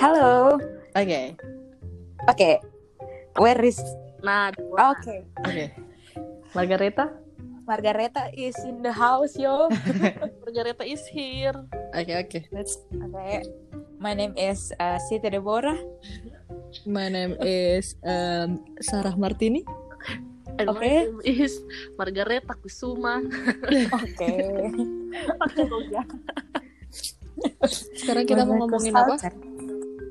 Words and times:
Halo. 0.00 0.56
Oke, 0.96 1.36
Oke. 2.24 2.50
Where 3.36 3.60
is 3.60 3.76
Nah, 4.24 4.48
Oke. 4.80 5.28
oke. 5.44 5.64
Margareta? 6.56 7.12
Margareta 7.68 8.32
is 8.32 8.56
in 8.64 8.80
the 8.80 8.96
house, 8.96 9.36
yo. 9.36 9.68
Margareta 10.44 10.88
is 10.88 11.04
here. 11.04 11.52
Oke, 11.92 12.16
oke. 12.16 12.40
Let's 12.48 12.80
Okay. 12.88 13.44
My 14.00 14.16
name 14.16 14.32
is 14.40 14.72
uh, 14.80 14.96
Siti 15.04 15.28
Deborah. 15.28 15.76
My 16.88 17.12
name 17.12 17.36
is 17.44 17.92
um, 18.00 18.64
Sarah 18.80 19.12
Martini. 19.20 19.68
And 20.56 20.72
my 20.72 20.80
Oke. 20.80 20.88
name 20.88 21.20
is 21.28 21.60
Margareta 22.00 22.56
Kusuma. 22.56 23.20
Oke. 23.92 24.32
Sekarang 28.00 28.24
kita 28.24 28.48
mau 28.48 28.64
ngomongin 28.64 28.96
apa? 28.96 29.16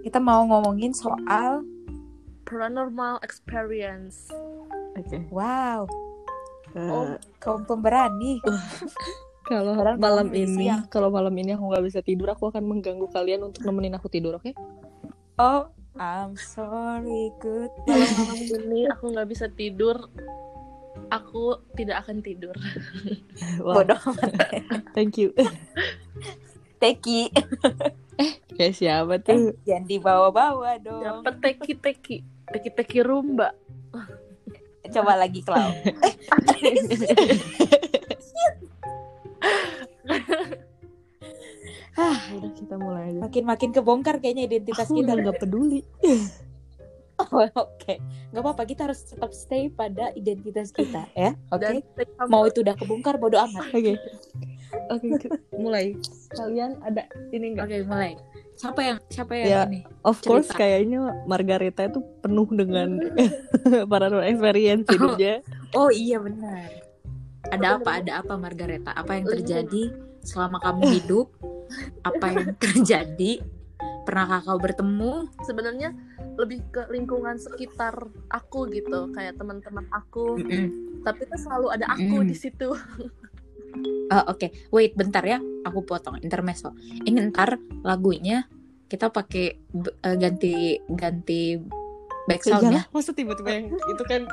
Kita 0.10 0.18
mau 0.18 0.42
ngomongin 0.42 0.90
soal 0.90 1.62
Paranormal 2.42 3.22
experience. 3.22 4.34
Oke. 4.98 5.22
wow, 5.30 5.86
Eh, 6.74 7.14
kaum 7.38 7.62
pemberani. 7.62 8.42
kalau 9.54 9.78
malam 9.78 10.02
malam 10.02 10.28
ini, 10.34 10.66
siang. 10.66 10.90
kalau 10.90 11.14
malam 11.14 11.30
ini 11.38 11.54
aku 11.54 11.70
nggak 11.70 11.86
bisa 11.86 12.02
tidur, 12.02 12.34
aku 12.34 12.50
akan 12.50 12.66
mengganggu 12.66 13.06
kalian 13.14 13.46
untuk 13.46 13.62
nemenin 13.70 13.94
aku 14.02 14.10
tidur, 14.10 14.42
oke? 14.42 14.50
Oh, 15.38 15.70
I'm 15.94 16.34
sorry, 16.34 17.30
good. 17.38 17.70
Kalau 17.86 18.10
malam 18.18 18.66
ini 18.66 18.90
aku 18.90 19.14
nggak 19.14 19.30
bisa 19.30 19.46
tidur, 19.54 20.10
aku 21.14 21.62
tidak 21.78 22.02
akan 22.02 22.26
tidur. 22.26 22.58
Wow, 23.62 23.86
Bodoh. 23.86 24.02
thank 24.98 25.22
you. 25.22 25.38
Teki. 26.82 27.30
Kayak 28.60 28.76
siapa 28.76 29.14
tuh? 29.24 29.56
Jangan 29.64 29.88
dibawa-bawa 29.88 30.84
dong. 30.84 31.24
Dapat 31.24 31.36
teki 31.40 31.74
teki, 31.80 32.18
teki 32.52 32.70
teki 32.76 33.00
rumba. 33.08 33.56
Coba 34.94 35.16
lagi, 35.16 35.40
Clau. 35.40 35.72
Udah 42.30 42.52
kita 42.52 42.76
mulai 42.76 43.12
aja. 43.12 43.20
Makin-makin 43.24 43.70
kebongkar 43.72 44.20
kayaknya 44.20 44.44
identitas 44.48 44.88
Aku 44.88 45.00
kita. 45.00 45.04
udah 45.08 45.16
nggak 45.24 45.38
peduli. 45.40 45.82
Oh, 47.20 47.44
Oke, 47.44 48.00
nggak 48.32 48.40
apa-apa. 48.40 48.64
Kita 48.64 48.88
harus 48.88 49.04
tetap 49.04 49.36
stay 49.36 49.68
pada 49.68 50.08
identitas 50.16 50.72
kita, 50.72 51.04
ya. 51.12 51.36
Oke. 51.52 51.84
Mau 52.32 52.48
itu 52.48 52.64
udah 52.64 52.80
kebongkar, 52.80 53.20
bodo 53.20 53.36
amat. 53.44 53.68
Oke. 53.76 54.00
Oke, 54.88 55.08
ke- 55.20 55.28
mulai. 55.52 56.00
Kalian 56.32 56.80
ada 56.80 57.12
ini 57.36 57.52
enggak? 57.52 57.68
Oke, 57.68 57.78
mulai. 57.84 58.16
Siapa 58.60 58.82
yang 58.84 58.98
siapa 59.08 59.32
yang 59.34 59.48
Ya. 59.48 59.62
ini? 59.66 59.80
Of 60.04 60.20
course 60.20 60.52
Cerita. 60.52 60.60
kayaknya 60.60 61.00
Margareta 61.24 61.82
itu 61.82 62.04
penuh 62.20 62.44
dengan 62.52 63.00
paranormal 63.92 64.28
experience 64.28 64.84
hidupnya. 64.86 65.40
Oh 65.72 65.88
iya 65.88 66.20
benar. 66.20 66.68
Ada 67.50 67.80
apa? 67.80 67.90
Ada 67.98 68.12
apa 68.20 68.34
Margareta? 68.36 68.92
Apa 68.92 69.16
yang 69.16 69.26
terjadi 69.26 69.96
selama 70.22 70.60
kamu 70.60 70.92
hidup? 70.94 71.32
Apa 72.04 72.26
yang 72.30 72.52
terjadi? 72.64 73.40
Pernahkah 74.04 74.44
kau 74.44 74.60
bertemu? 74.60 75.30
sebenarnya 75.40 75.94
lebih 76.36 76.60
ke 76.68 76.88
lingkungan 76.90 77.36
sekitar 77.38 77.96
aku 78.28 78.68
gitu, 78.70 79.08
kayak 79.14 79.36
teman-teman 79.36 79.88
aku. 79.90 80.36
Tapi 81.00 81.22
tuh 81.26 81.40
selalu 81.40 81.68
ada 81.70 81.86
aku 81.90 82.18
Mm. 82.18 82.28
di 82.28 82.36
situ. 82.36 82.70
Oh, 84.10 84.34
Oke, 84.34 84.50
wait 84.74 84.98
bentar 84.98 85.22
ya. 85.22 85.38
Aku 85.64 85.86
potong 85.86 86.18
intermezzo. 86.20 86.74
Ini 87.06 87.30
ntar 87.30 87.62
lagunya 87.86 88.50
kita 88.90 89.14
pakai 89.14 89.54
b- 89.70 89.94
eh, 90.02 90.18
ganti 90.18 90.54
ganti 90.90 91.62
background 92.26 92.74
ya. 92.74 92.82
masa 92.96 93.14
tiba-tiba 93.14 93.50
yang 93.54 93.66
itu 93.70 94.04
kan 94.06 94.26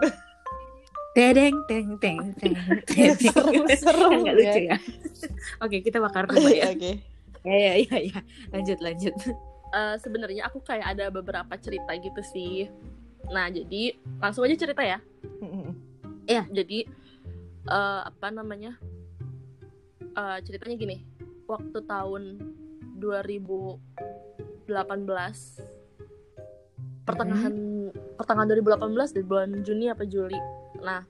Tedeng 1.12 1.56
teng 1.64 1.96
teng 1.96 2.20
teng. 2.36 2.56
teng. 2.84 3.16
seru-seru 3.16 4.00
Kan 4.12 4.18
nggak 4.20 4.36
lucu 4.36 4.60
ya. 4.68 4.76
Oke, 5.64 5.80
kita 5.80 5.96
bakar 5.96 6.24
dulu 6.28 6.48
ya. 6.48 6.72
Oke. 6.72 7.00
Ya 7.40 7.56
ya 7.56 7.72
ya 7.80 7.96
ya. 8.00 8.20
Lanjut 8.52 8.78
lanjut. 8.80 9.14
Eh, 9.72 9.96
sebenarnya 10.00 10.44
aku 10.44 10.60
kayak 10.60 10.92
ada 10.92 11.08
beberapa 11.08 11.56
cerita 11.56 11.92
gitu 11.96 12.20
sih. 12.26 12.68
Nah, 13.28 13.48
jadi 13.48 13.96
langsung 14.20 14.44
aja 14.44 14.56
cerita 14.56 14.84
ya. 14.84 15.00
Jadi 16.52 16.84
eh, 17.66 18.00
apa 18.04 18.28
namanya? 18.28 18.76
Eh, 20.16 20.38
ceritanya 20.48 20.76
gini. 20.80 20.96
Waktu 21.44 21.78
tahun 21.84 22.22
2018 22.96 24.64
pertengahan 27.06 27.54
pertengahan 28.18 28.48
2018 28.50 29.14
di 29.14 29.22
bulan 29.22 29.62
Juni 29.62 29.92
apa 29.92 30.08
Juli. 30.08 30.40
Nah, 30.80 31.04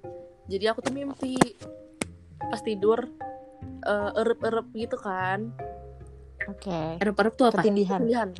jadi 0.50 0.74
aku 0.74 0.82
tuh 0.82 0.92
mimpi 0.92 1.38
pas 2.50 2.60
tidur 2.60 3.06
eh, 3.86 4.10
erup-erup 4.18 4.66
gitu 4.74 4.98
kan. 4.98 5.54
Oke. 6.50 6.98
Erup-erup 6.98 7.34
tuh 7.38 7.46
apa? 7.54 7.62
Ketindihan. 7.62 8.02
Ketindihan. 8.02 8.30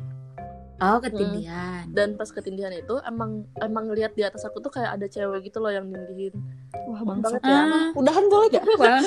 Oh, 0.77 1.01
ketindihan. 1.01 1.89
dan 1.89 2.13
pas 2.13 2.29
ketindihan 2.29 2.69
itu 2.69 3.01
emang 3.01 3.41
emang 3.57 3.89
ngelihat 3.89 4.13
di 4.13 4.21
atas 4.21 4.45
aku 4.45 4.59
tuh 4.59 4.69
kayak 4.69 4.93
ada 4.93 5.05
cewek 5.05 5.41
gitu 5.43 5.57
loh 5.57 5.69
yang 5.69 5.89
nindihin 5.89 6.37
Wah, 6.85 7.01
banget 7.01 7.41
bangsat. 7.41 7.41
ya 7.43 7.61
Ah, 7.65 7.89
Udahan 7.91 8.25
boleh 8.27 8.47
gak? 8.53 8.63
wah, 8.77 9.01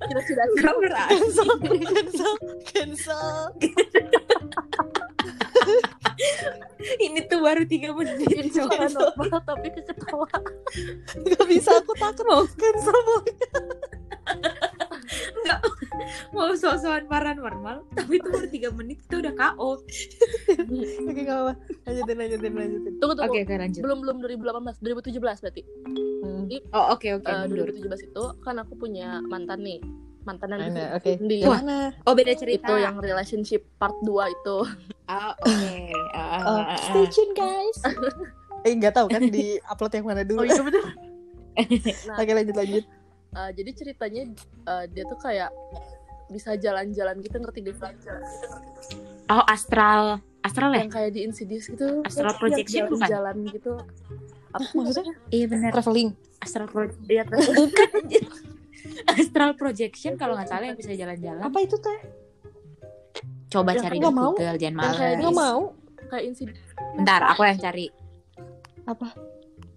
kita 0.00 0.20
sudah. 0.24 0.44
Cancel, 1.06 1.48
cancel, 1.60 2.32
cancel. 2.64 3.36
Ini 6.78 7.20
tuh 7.28 7.40
baru 7.40 7.62
tiga 7.64 7.92
menit. 7.92 8.48
normal 8.56 9.40
tapi 9.44 9.68
keketawa 9.70 10.26
Gak 11.20 11.44
bisa, 11.46 11.70
aku 11.76 11.92
takut 11.94 12.26
cancel 12.56 12.96
boleh. 13.04 13.34
Mau 16.38 16.54
so-soan 16.54 17.02
paranormal, 17.04 17.82
tapi 17.92 18.16
itu 18.16 18.28
baru 18.28 18.46
tiga 18.46 18.68
menit 18.70 19.02
kita 19.02 19.18
udah 19.18 19.34
KO. 19.34 19.70
Oke, 21.08 21.20
gak 21.20 21.34
apa. 21.36 21.52
Lanjutin, 21.82 22.16
lanjutin, 22.16 22.52
lanjutin. 22.54 22.92
tunggu 22.96 23.12
tunggu 23.12 23.26
Oke, 23.28 23.40
oke 23.42 23.54
lanjut. 23.56 23.80
belum 23.80 23.98
belum 23.98 24.16
2018 24.22 24.78
2017 24.78 25.18
berarti 25.42 25.62
Hmm. 26.18 26.44
Oh, 26.70 26.92
oke 26.92 27.08
oke 27.14 27.26
Eh, 27.26 27.42
mundur. 27.44 27.70
2017 27.70 28.08
itu 28.08 28.24
kan 28.40 28.54
aku 28.56 28.74
punya 28.74 29.18
mantan 29.24 29.60
nih 29.60 29.78
mantan 30.20 30.50
yang 30.52 30.60
Mana? 30.68 30.74
di 30.74 30.84
Oke. 30.94 31.12
di 31.20 31.36
Wah. 31.40 31.58
Gimana? 31.58 31.76
Oh, 32.04 32.12
beda 32.12 32.32
cerita. 32.34 32.66
itu 32.68 32.74
yang 32.76 32.96
relationship 32.98 33.62
part 33.76 33.94
2 34.00 34.06
itu 34.28 34.58
Oh, 35.08 35.32
oke. 35.36 35.70
Ah, 36.12 36.18
ah, 36.18 36.40
Oh, 36.44 36.58
ah, 36.58 36.66
ah. 36.68 36.78
stay 36.80 37.06
tune 37.08 37.32
guys. 37.32 37.78
eh, 38.66 38.72
nggak 38.72 38.92
tahu 38.92 39.06
kan 39.08 39.22
di 39.24 39.58
upload 39.64 39.92
yang 39.92 40.06
mana 40.06 40.22
dulu. 40.22 40.42
oh 40.42 40.46
iya 40.46 40.62
nah 42.04 42.16
Oke, 42.20 42.30
lanjut, 42.32 42.54
lanjut. 42.54 42.84
eh, 43.30 43.50
jadi 43.52 43.70
ceritanya 43.74 44.22
eh, 44.64 44.84
dia 44.88 45.04
tuh 45.04 45.18
kayak 45.18 45.50
bisa 46.28 46.54
jalan-jalan 46.54 47.16
gitu 47.18 47.36
ngerti 47.36 47.60
deh 47.62 47.76
Oh, 49.28 49.44
astral. 49.44 50.20
Astral 50.40 50.72
ya? 50.72 50.80
yang 50.80 50.88
kayak 50.88 51.10
di 51.12 51.20
Insidious 51.22 51.66
gitu 51.66 52.00
Astral 52.00 52.30
Yang 52.30 52.38
projection 52.38 52.82
bukan? 52.86 53.04
jalan-jalan 53.04 53.36
gitu 53.50 53.72
apa 54.48 54.64
Maksudnya 54.72 55.14
Iya 55.28 55.46
benar. 55.46 55.70
traveling. 55.72 56.10
Astral 56.38 56.66
pro 56.66 56.88
Iya, 57.12 57.22
bukan. 57.28 57.90
Astral 59.10 59.50
projection 59.54 60.12
kalau 60.14 60.32
nggak 60.32 60.48
salah 60.48 60.64
yang 60.64 60.78
bisa 60.78 60.92
jalan-jalan. 60.92 61.42
Apa 61.42 61.58
itu 61.60 61.76
teh? 61.76 61.98
Coba 63.48 63.72
Yang 63.72 63.82
cari 63.82 63.94
di 63.94 64.00
nggak 64.00 64.14
mau. 64.14 64.32
Google, 64.32 64.56
jangan 64.56 64.76
Yang 64.78 64.94
kayak. 64.94 65.16
Nggak 65.18 65.36
mau. 65.36 65.60
kayak 66.08 66.24
Insidious 66.24 66.60
Bentar, 66.94 67.20
aku 67.26 67.40
yang 67.44 67.58
cari. 67.58 67.86
Apa? 68.84 69.08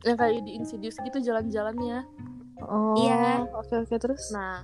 yang 0.01 0.17
kayak 0.17 0.41
di 0.41 0.51
Insidious 0.55 0.95
gitu 0.97 1.17
jalan-jalannya 1.19 2.07
Oh. 2.61 2.93
Iya. 2.95 3.49
Oke, 3.51 3.73
oke 3.75 3.95
terus. 3.97 4.29
nah 4.29 4.61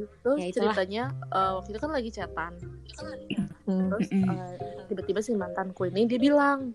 itu 0.00 0.30
Ya, 0.32 0.44
itulah. 0.44 0.52
ceritanya 0.70 1.02
eh, 1.28 1.52
waktu 1.54 1.68
itu 1.70 1.78
kan 1.78 1.90
lagi 1.90 2.10
chatan 2.10 2.52
Hmm. 3.64 3.90
terus 3.90 4.08
eh, 4.08 4.52
tiba-tiba 4.86 5.20
si 5.20 5.34
mantanku 5.34 5.84
ini 5.84 6.04
dia 6.04 6.16
bilang 6.16 6.72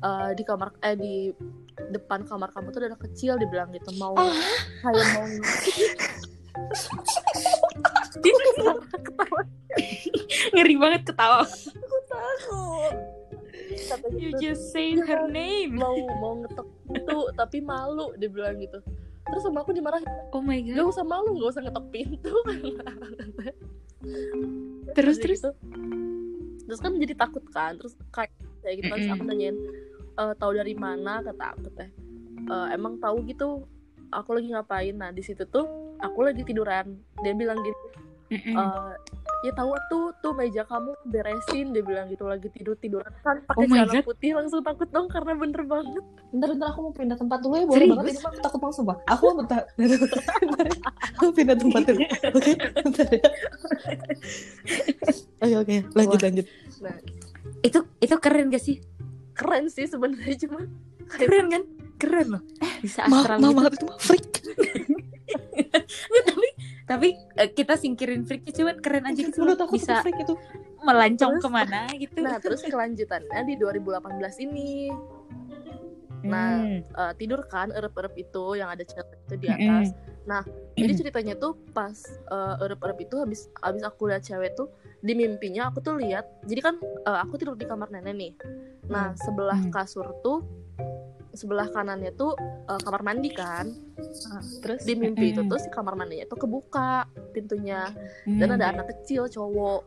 eh, 0.00 0.30
di 0.32 0.42
kamar 0.42 0.74
eh 0.80 0.94
di 0.94 1.14
depan 1.88 2.22
kamar 2.22 2.50
kamu 2.50 2.66
tuh 2.68 2.78
ada 2.78 2.88
anak 2.88 3.02
kecil 3.04 3.34
dia 3.34 3.46
bilang 3.46 3.70
gitu 3.70 3.90
mau 3.94 4.12
Ah. 4.14 4.34
kayak 4.80 5.06
mau 5.12 5.26
Dia 8.16 8.34
ketawa. 8.36 9.40
Ngeri 10.52 10.74
banget 10.76 11.02
ketawa. 11.06 11.46
kata 13.70 14.06
You 14.12 14.30
gitu 14.30 14.38
just 14.40 14.70
say 14.70 14.92
her 14.94 15.26
name. 15.26 15.74
mau 15.74 15.94
mau 16.16 16.34
ngetok 16.38 16.66
pintu 16.84 17.18
tapi 17.32 17.58
malu 17.60 18.10
dia 18.14 18.26
bilang 18.26 18.58
gitu 18.58 18.82
terus 19.30 19.42
sama 19.42 19.62
aku 19.62 19.72
dimarahin 19.72 20.06
Oh 20.30 20.42
my 20.42 20.58
gak 20.60 20.76
god. 20.76 20.90
usah 20.90 21.04
malu 21.04 21.38
gak 21.38 21.50
usah 21.54 21.62
ngetok 21.64 21.86
pintu 21.88 22.34
Terus 24.90 25.16
terus. 25.18 25.38
gitu. 25.40 25.50
terus 26.66 26.78
kan 26.78 26.94
jadi 26.94 27.14
takut 27.14 27.42
kan 27.50 27.74
terus 27.74 27.98
kayak 28.10 28.30
kayak 28.62 28.74
gitu 28.78 28.88
kan 28.88 28.98
terus 28.98 29.12
aku 29.12 29.24
nanyain 29.24 29.56
e, 30.14 30.22
tahu 30.38 30.50
dari 30.54 30.74
mana 30.74 31.18
kata 31.20 31.44
aku 31.50 31.66
teh 31.74 31.90
"E, 32.46 32.54
emang 32.70 32.94
tahu 32.98 33.26
gitu 33.26 33.66
aku 34.08 34.38
lagi 34.38 34.54
ngapain 34.54 34.94
nah 34.94 35.10
di 35.10 35.18
situ 35.18 35.42
tuh 35.44 35.66
aku 35.98 36.22
lagi 36.22 36.42
tiduran 36.42 36.94
dia 37.20 37.34
bilang 37.34 37.58
gitu. 37.60 37.84
"E, 38.30 38.62
ya 39.40 39.52
tahu 39.56 39.72
tuh 39.88 40.12
tuh 40.20 40.32
meja 40.36 40.62
kamu 40.68 40.92
beresin 41.08 41.72
dia 41.72 41.80
bilang 41.80 42.12
gitu 42.12 42.28
lagi 42.28 42.52
tidur 42.52 42.76
tiduran 42.76 43.08
kan 43.24 43.40
Oh 43.56 43.64
pakai 43.64 43.66
my 43.68 43.88
celana 43.88 44.04
putih 44.04 44.36
langsung 44.36 44.60
takut 44.60 44.88
dong 44.92 45.08
karena 45.08 45.32
bener 45.32 45.64
banget 45.64 46.04
Bentar, 46.30 46.48
bentar 46.54 46.68
aku 46.70 46.80
mau 46.86 46.92
pindah 46.94 47.18
tempat 47.18 47.38
dulu 47.42 47.54
ya, 47.58 47.66
boleh 47.66 47.74
Serius? 47.82 47.90
banget 47.98 48.06
ini 48.06 48.20
mah 48.22 48.30
aku 48.30 48.38
takut 48.38 48.58
banget 48.62 48.76
sumpah. 48.78 48.96
Aku 49.10 49.22
mau 49.26 49.36
bentar. 49.42 49.62
Aku 51.18 51.30
pindah 51.34 51.56
tempat 51.58 51.82
dulu, 51.90 52.00
oke? 52.06 52.52
Bentar 52.86 53.06
ya. 53.10 53.20
Oke, 55.42 55.54
oke, 55.58 55.76
lanjut, 55.90 56.18
Wah. 56.20 56.26
lanjut. 56.30 56.46
nah 56.78 56.94
Itu 57.66 57.78
itu 57.98 58.14
keren 58.22 58.46
gak 58.48 58.62
sih? 58.62 58.78
keren 59.34 59.66
sih 59.66 59.88
sebenarnya 59.88 60.36
cuma 60.46 60.68
Keren 61.10 61.46
kan? 61.50 61.62
Keren 61.98 62.26
loh. 62.38 62.42
Bisa 62.78 63.08
Ma, 63.10 63.24
astral 63.26 63.38
ma 63.42 63.48
gitu. 63.50 63.56
banget 63.58 63.72
itu 63.74 63.84
mah 63.90 63.98
freak. 63.98 64.28
tapi 66.30 66.48
tapi 66.90 67.08
eh, 67.36 67.48
kita 67.48 67.74
singkirin 67.74 68.26
freaknya 68.26 68.50
cuman 68.52 68.76
keren 68.76 69.04
aja 69.04 69.20
gitu 69.20 69.38
Menurut 69.38 69.54
loh. 69.56 69.64
aku 69.64 69.74
bisa 69.76 70.02
freak 70.02 70.18
itu. 70.18 70.34
melancong 70.80 71.36
Terus- 71.36 71.44
ke 71.44 71.48
mana 71.52 71.80
gitu. 71.94 72.18
nah 72.18 72.36
terus 72.36 72.60
kelanjutannya 72.62 73.40
di 73.44 73.54
2018 73.54 74.00
ini 74.40 74.88
nah 76.20 76.56
Hmm. 76.58 76.80
eh, 76.82 77.12
tidur 77.14 77.46
kan 77.46 77.68
erep-erep 77.70 78.12
itu 78.18 78.44
yang 78.54 78.68
ada 78.68 78.82
cewek 78.82 79.16
itu 79.22 79.34
di 79.36 79.48
atas 79.48 79.92
nah 80.22 80.44
jadi 80.74 80.92
ceritanya 80.94 81.34
tuh 81.34 81.52
pas 81.70 81.96
eh, 82.26 82.54
erep-erep 82.60 82.98
itu 83.02 83.14
habis 83.16 83.40
habis 83.58 83.80
aku 83.82 84.08
lihat 84.08 84.20
cewek 84.22 84.52
tuh 84.52 84.68
di 84.98 85.12
mimpinya 85.12 85.68
aku 85.68 85.80
tuh 85.80 85.96
lihat 85.96 86.28
jadi 86.44 86.60
kan 86.62 86.74
eh, 86.80 87.18
aku 87.18 87.36
tidur 87.36 87.54
di 87.54 87.64
kamar 87.64 87.88
nenek 87.90 88.12
nih 88.14 88.32
nah 88.86 89.12
sebelah 89.16 89.56
Hmm. 89.58 89.70
kasur 89.70 90.12
tuh 90.20 90.44
sebelah 91.32 91.70
kanannya 91.70 92.10
tuh 92.14 92.34
eh, 92.40 92.80
kamar 92.82 93.02
mandi 93.02 93.30
kan. 93.30 93.70
Ah, 94.32 94.42
terus? 94.62 94.82
Di 94.82 94.94
mimpi 94.98 95.30
itu 95.30 95.44
tuh 95.46 95.58
si 95.60 95.68
kamar 95.70 95.94
mandinya 95.94 96.26
tuh 96.26 96.38
kebuka 96.40 97.06
pintunya. 97.30 97.90
Dan 98.26 98.48
Hmm. 98.50 98.56
ada 98.58 98.66
anak 98.74 98.86
kecil 98.96 99.26
cowok. 99.30 99.82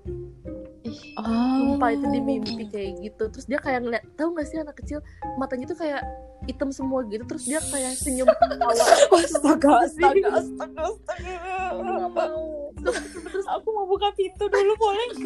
Oh. 1.17 1.73
sumpah 1.73 1.89
itu 1.95 2.05
di 2.11 2.21
mimpi 2.21 2.69
kayak 2.69 3.01
gitu. 3.01 3.23
Terus 3.33 3.45
dia 3.49 3.57
kayak 3.57 3.81
ngeliat 3.81 4.03
tahu 4.13 4.35
gak 4.37 4.45
sih 4.45 4.61
anak 4.61 4.77
kecil 4.77 5.01
matanya 5.41 5.65
tuh 5.65 5.79
kayak 5.79 6.05
hitam 6.45 6.69
semua 6.69 7.01
gitu. 7.09 7.23
Terus 7.25 7.43
dia 7.49 7.59
kayak 7.71 7.97
senyum 7.97 8.29
ketawa 8.29 8.73
Astaga, 9.17 9.89
astaga, 9.89 10.29
astaga, 10.37 10.81
astaga. 10.85 11.33
Aku 11.73 11.81
mau. 12.13 12.45
Terus 13.31 13.47
aku 13.47 13.67
mau 13.73 13.85
buka 13.89 14.11
pintu 14.13 14.45
dulu 14.45 14.73
boleh? 14.77 15.07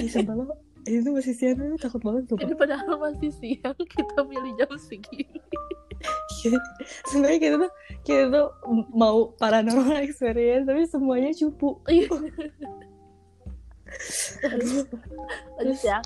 Ih, 0.00 0.08
sumpah 0.08 0.34
lo, 0.38 0.44
itu 0.88 1.08
masih 1.08 1.34
siang 1.34 1.58
lu 1.58 1.74
takut 1.74 1.98
banget 1.98 2.26
tuh. 2.26 2.38
ini 2.38 2.54
padahal 2.54 2.94
masih 2.96 3.30
siang 3.32 3.74
kita 3.92 4.22
pilih 4.22 4.52
jam 4.54 4.70
segini 4.76 5.42
Sebenarnya 7.04 7.38
kita 7.40 7.56
tuh 7.58 7.72
kita 8.02 8.24
tuh 8.28 8.46
mau 8.92 9.32
paranormal 9.34 9.98
experience 10.00 10.64
tapi 10.64 10.84
semuanya 10.84 11.32
cupu. 11.32 11.80
Iya. 11.86 12.06
Aduh, 14.46 14.84
lanjut 15.56 15.80
ya 15.80 15.98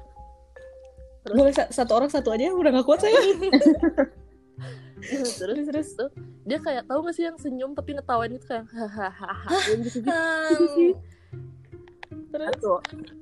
boleh 1.27 1.53
sa- 1.53 1.69
satu 1.69 1.93
orang 1.95 2.09
satu 2.09 2.33
aja 2.33 2.49
udah 2.49 2.73
gak 2.73 2.87
kuat 2.87 3.01
saya. 3.03 3.13
terus 5.01 5.37
Terus 5.37 5.67
terus. 5.67 5.89
tuh 5.95 6.09
dia 6.45 6.57
kayak 6.59 6.85
tahu 6.85 7.01
gak 7.03 7.15
sih 7.15 7.25
yang 7.25 7.37
senyum 7.37 7.73
tapi 7.73 7.93
ngetawain 7.93 8.33
itu 8.33 8.47
kayak 8.47 8.65
hahaha 8.67 9.33
gitu 9.77 10.01
gitu 10.01 10.97
Terus? 12.31 12.63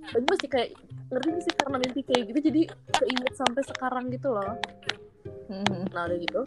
Tapi 0.05 0.25
masih 0.25 0.49
kayak 0.49 0.70
ngerti 1.08 1.40
sih 1.43 1.55
karena 1.55 1.76
mimpi 1.78 2.00
kayak 2.02 2.22
gitu 2.28 2.38
jadi 2.44 2.62
keinget 2.94 3.34
sampai 3.34 3.62
sekarang 3.64 4.05
gitu 4.08 4.28
loh. 4.28 4.52
Hmm. 5.49 5.88
nah 5.90 6.05
udah 6.05 6.19
gitu. 6.19 6.40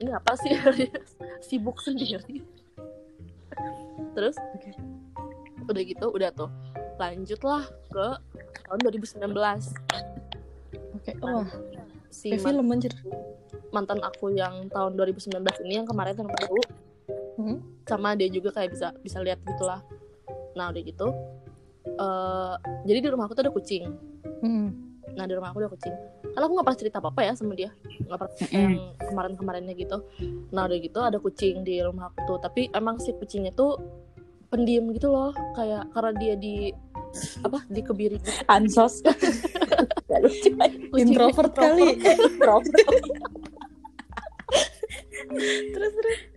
Ini 0.00 0.10
apa 0.10 0.32
sih? 0.34 0.52
Sibuk 1.46 1.78
sendiri. 1.78 2.40
Terus? 4.14 4.36
Oke. 4.54 4.72
udah 5.64 5.82
gitu 5.82 6.06
udah 6.08 6.30
tuh. 6.30 6.50
Lanjutlah 6.94 7.64
ke 7.88 8.06
tahun 8.64 8.80
2019 8.82 9.32
Oke, 10.94 11.12
wah, 11.20 11.48
si 12.08 12.30
kayak 12.30 12.40
man- 12.40 12.46
film 12.46 12.66
anjir. 12.70 12.94
mantan 13.70 13.98
aku 14.00 14.30
yang 14.30 14.68
tahun 14.68 14.94
2019 14.94 15.34
ini 15.64 15.74
yang 15.74 15.84
kemarin 15.84 16.14
yang 16.14 16.30
baru 16.30 16.60
Hmm. 17.34 17.58
sama 17.82 18.14
dia 18.14 18.28
juga 18.28 18.52
kayak 18.52 18.70
bisa 18.70 18.94
bisa 18.96 19.18
lihat 19.18 19.42
gitulah. 19.42 19.82
Nah 20.52 20.70
udah 20.70 20.80
gitu 20.80 21.08
eh 21.94 22.54
jadi 22.86 22.98
di 23.04 23.08
rumah 23.10 23.24
aku 23.28 23.34
tuh 23.38 23.44
ada 23.46 23.54
kucing. 23.54 23.84
Hmm. 24.44 24.70
nah 25.14 25.30
di 25.30 25.34
rumah 25.38 25.54
aku 25.54 25.62
ada 25.62 25.70
kucing. 25.70 25.94
Karena 26.34 26.44
aku 26.50 26.52
nggak 26.58 26.66
pernah 26.66 26.80
cerita 26.82 26.96
apa 26.98 27.08
apa 27.14 27.20
ya 27.22 27.32
sama 27.38 27.54
dia. 27.54 27.70
Nggak 28.02 28.18
pernah 28.18 28.34
Mm-mm. 28.34 28.50
yang 28.58 28.74
kemarin 28.98 29.32
kemarinnya 29.38 29.74
gitu. 29.78 29.96
Nah 30.50 30.66
udah 30.66 30.78
gitu 30.82 30.98
ada 30.98 31.18
kucing 31.22 31.62
di 31.62 31.78
rumah 31.78 32.10
aku 32.10 32.18
tuh. 32.26 32.38
Tapi 32.42 32.74
emang 32.74 32.98
si 32.98 33.14
kucingnya 33.14 33.54
tuh 33.54 33.78
pendiam 34.50 34.90
gitu 34.90 35.14
loh. 35.14 35.30
Kayak 35.54 35.86
karena 35.94 36.12
dia 36.18 36.34
di 36.34 36.74
apa 37.46 37.62
dikebiri 37.70 38.18
gitu. 38.18 38.30
ansos. 38.50 39.06
Introvert 40.98 41.54
kali. 41.54 41.94
terus 45.74 45.92
terus 45.94 45.94
terus 45.94 46.33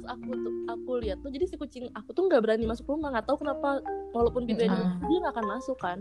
pas 0.00 0.10
aku 0.10 0.30
tuh 0.34 0.52
aku 0.66 0.90
lihat 0.98 1.18
tuh 1.20 1.28
jadi 1.28 1.44
si 1.44 1.54
kucing 1.54 1.92
aku 1.92 2.10
tuh 2.10 2.24
nggak 2.24 2.40
berani 2.40 2.64
masuk 2.64 2.88
rumah 2.88 3.10
nggak 3.10 3.26
tahu 3.26 3.36
kenapa 3.38 3.84
walaupun 4.10 4.44
pintunya 4.44 4.68
Ah. 4.68 4.80
dibuka, 4.96 5.04
dia 5.04 5.18
nggak 5.20 5.34
akan 5.34 5.46
masuk 5.46 5.76
kan 5.76 5.98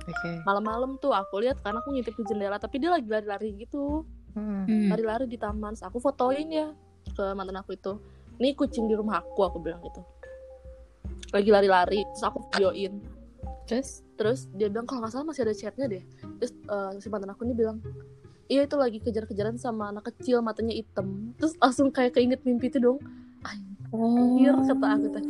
Oke. 0.00 0.30
malam-malam 0.42 0.96
tuh 0.96 1.10
aku 1.10 1.42
lihat 1.42 1.58
karena 1.58 1.78
aku 1.78 1.90
ngintip 1.90 2.14
di 2.14 2.24
jendela 2.24 2.56
tapi 2.56 2.78
dia 2.78 2.88
lagi 2.88 3.04
lari-lari 3.04 3.50
gitu 3.56 4.06
Hmm. 4.32 4.66
Hmm. 4.66 4.90
lari-lari 4.90 5.26
di 5.26 5.34
taman 5.34 5.72
Terus 5.72 5.86
aku 5.86 5.98
fotoin 6.00 6.46
ya 6.48 6.66
ke 7.08 7.24
mantan 7.32 7.54
aku 7.56 7.70
itu 7.72 7.92
nih 8.36 8.50
kucing 8.52 8.86
di 8.86 8.94
rumah 8.94 9.18
aku 9.18 9.40
aku 9.40 9.58
bilang 9.58 9.78
gitu 9.80 10.02
lagi 11.30 11.50
lari-lari 11.50 12.02
terus 12.04 12.22
aku 12.22 12.38
videoin 12.48 12.98
Terus 13.64 14.04
terus 14.14 14.40
dia 14.52 14.68
bilang 14.68 14.84
kalau 14.84 15.00
nggak 15.00 15.10
salah 15.10 15.24
masih 15.24 15.42
ada 15.42 15.54
chatnya 15.54 15.86
deh 15.88 16.02
terus 16.36 16.50
eh, 16.52 16.90
si 16.98 17.06
mantan 17.06 17.30
aku 17.30 17.42
ini 17.42 17.54
bilang 17.54 17.78
iya 18.48 18.68
itu 18.68 18.76
lagi 18.76 18.98
kejar-kejaran 19.00 19.56
sama 19.56 19.90
anak 19.92 20.12
kecil 20.12 20.44
matanya 20.44 20.76
hitam. 20.76 21.32
Terus 21.40 21.56
langsung 21.58 21.88
kayak 21.90 22.16
keinget 22.18 22.40
mimpi 22.44 22.68
itu 22.68 22.78
dong. 22.80 22.98
Anjir 23.94 24.58
kata 24.66 24.86
aku 24.98 25.06
teh 25.14 25.24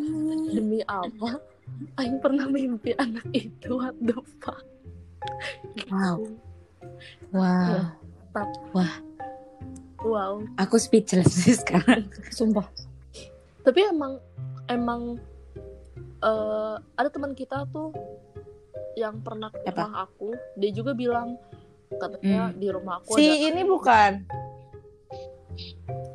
demi 0.56 0.80
apa 0.88 1.36
Aing 2.00 2.16
pernah 2.16 2.48
mimpi 2.48 2.96
anak 2.96 3.24
itu 3.36 3.76
what 3.76 3.96
the 4.00 4.16
fuck? 4.40 4.64
Wow. 5.88 6.24
Wow. 7.32 7.92
Ya. 8.32 8.44
wow. 10.04 10.34
Aku 10.60 10.76
speechless 10.80 11.32
sih 11.32 11.56
sekarang. 11.56 12.08
Sumpah. 12.32 12.68
tapi 13.64 13.80
emang 13.80 14.20
emang 14.68 15.16
eh 16.20 16.76
ada 17.00 17.08
teman 17.08 17.32
kita 17.32 17.64
tuh 17.72 17.96
yang 18.92 19.24
pernah 19.24 19.48
ke 19.50 19.64
rumah 19.64 20.04
aku. 20.04 20.36
Dia 20.60 20.70
juga 20.70 20.92
bilang 20.92 21.40
katanya 21.96 22.42
Hmm. 22.46 22.56
di 22.56 22.68
rumah 22.68 22.94
aku 22.98 23.14
Si 23.14 23.24
ada 23.24 23.38
ini 23.46 23.62
bukan 23.62 24.12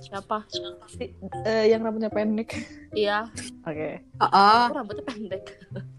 siapa 0.01 0.43
si, 0.88 1.12
eh, 1.45 1.65
yang 1.67 1.79
rambutnya 1.79 2.09
pendek. 2.09 2.50
iya 2.91 3.27
Oke. 3.62 4.01
oh, 4.17 4.25
oh. 4.25 4.63
aku 4.65 4.75
rambutnya 4.75 5.05
pendek 5.05 5.43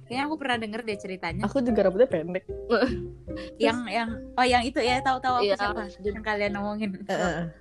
kayaknya 0.03 0.23
aku 0.27 0.35
pernah 0.37 0.57
denger 0.59 0.81
deh 0.83 0.99
ceritanya 0.99 1.43
Aku 1.47 1.63
juga 1.63 1.81
rambutnya 1.83 2.11
pendek. 2.11 2.45
yang 3.63 3.87
yang 3.87 4.09
oh 4.35 4.43
yang 4.43 4.61
itu 4.61 4.77
ya 4.79 4.99
tahu-tahu 4.99 5.39
aku 5.39 5.47
Iya, 5.47 5.55
siapa 5.57 5.83
jadi- 5.95 6.13
yang 6.13 6.25
kalian 6.25 6.53
ngomongin 6.53 6.91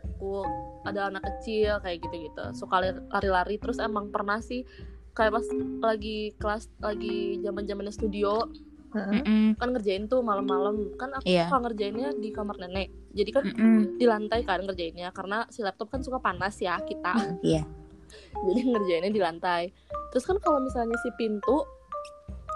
aku 0.09 0.43
ada 0.83 1.07
anak 1.07 1.23
kecil 1.23 1.77
kayak 1.79 2.01
gitu-gitu 2.01 2.43
suka 2.53 2.75
lari- 2.81 3.05
lari-lari 3.07 3.55
terus 3.55 3.77
emang 3.77 4.09
pernah 4.09 4.39
sih 4.39 4.65
kayak 5.11 5.31
pas 5.33 5.45
lagi 5.85 6.33
kelas 6.35 6.67
lagi 6.77 7.39
zaman 7.39 7.63
zamannya 7.63 7.93
studio 7.93 8.49
Heeh. 8.89 9.21
Mm-mm. 9.21 9.43
kan 9.53 9.69
ngerjain 9.69 10.05
tuh 10.05 10.19
malam-malam 10.19 10.93
kan 10.95 11.13
aku 11.13 11.21
Iya. 11.23 11.45
suka 11.45 11.61
ngerjainnya 11.61 12.09
di 12.15 12.29
kamar 12.29 12.57
nenek 12.57 12.89
jadi 13.11 13.29
kan 13.31 13.43
Mm-mm. 13.45 13.95
di 13.95 14.05
lantai 14.05 14.41
kan 14.41 14.59
ngerjainnya 14.59 15.09
karena 15.09 15.45
si 15.47 15.61
laptop 15.61 15.87
kan 15.87 16.01
suka 16.01 16.17
panas 16.17 16.57
ya 16.57 16.81
kita 16.81 17.13
Iya. 17.39 17.61
jadi 18.45 18.59
ngerjainnya 18.65 19.11
di 19.11 19.21
lantai 19.21 19.69
terus 20.09 20.23
kan 20.23 20.37
kalau 20.37 20.57
misalnya 20.59 20.97
si 20.97 21.13
pintu 21.13 21.61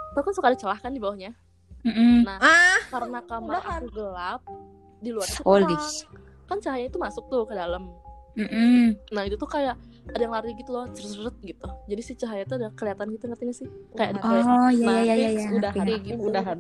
itu 0.10 0.20
kan 0.20 0.34
suka 0.34 0.48
ada 0.48 0.58
celah 0.58 0.80
kan 0.80 0.90
di 0.90 0.98
bawahnya 0.98 1.38
Mm-mm. 1.84 2.24
nah 2.24 2.38
Ah, 2.40 2.82
karena 2.90 3.22
kamar 3.22 3.54
udahan. 3.56 3.80
aku 3.80 3.88
gelap 3.92 4.42
di 4.98 5.10
luar 5.12 5.28
itu 5.28 6.02
kan 6.44 6.58
cahaya 6.58 6.86
itu 6.86 6.98
masuk 6.98 7.28
tuh 7.28 7.44
ke 7.44 7.54
dalam 7.54 7.94
Mm-mm. 8.34 8.98
nah 9.10 9.22
itu 9.22 9.36
tuh 9.36 9.46
kayak 9.46 9.78
ada 10.06 10.20
yang 10.20 10.32
lari 10.32 10.52
gitu 10.54 10.70
loh 10.70 10.86
cerut 10.90 11.36
gitu 11.40 11.64
jadi 11.86 12.02
si 12.02 12.14
cahaya 12.14 12.44
tuh 12.44 12.58
udah 12.58 12.72
kelihatan 12.74 13.08
gitu 13.10 13.24
ngerti 13.26 13.44
gak 13.46 13.58
sih 13.58 13.68
kayak 13.94 14.10
ada. 14.14 14.22
Oh 14.22 14.70
iya 14.70 14.86
Nah, 14.86 15.00
iya 15.00 15.14
iya 15.14 15.30
fix 15.30 15.40
iya. 15.40 15.50
udah 15.54 15.72
kayak 15.72 15.86
ngerti. 15.88 16.06
gitu. 16.06 16.20
udahan. 16.22 16.60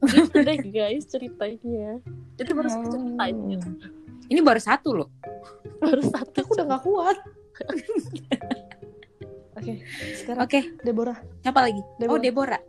gitu 0.00 0.36
deh 0.38 0.58
guys 0.66 1.04
ceritanya 1.06 1.90
itu 2.34 2.50
baru 2.50 2.68
Oh. 2.68 2.80
ceritain 2.86 3.36
gitu 3.48 3.68
Ini 4.28 4.40
baru 4.40 4.60
satu 4.60 4.90
loh. 4.94 5.08
baru 5.78 6.02
satu 6.02 6.38
Aku 6.38 6.52
udah 6.52 6.66
gak 6.66 6.82
kuat. 6.82 7.16
Oke, 9.54 9.72
sekarang 10.14 10.40
Oke, 10.40 10.60
Deborah, 10.80 11.18
siapa 11.40 11.60
lagi? 11.60 11.82
Deborah. 11.96 12.12
Oh 12.12 12.20
Deborah. 12.20 12.62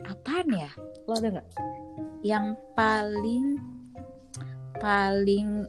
Apaan 0.00 0.48
ya? 0.48 0.70
lo 1.02 1.12
ada 1.12 1.28
nggak? 1.34 1.48
Yang 2.22 2.46
paling 2.72 3.44
paling 4.76 5.66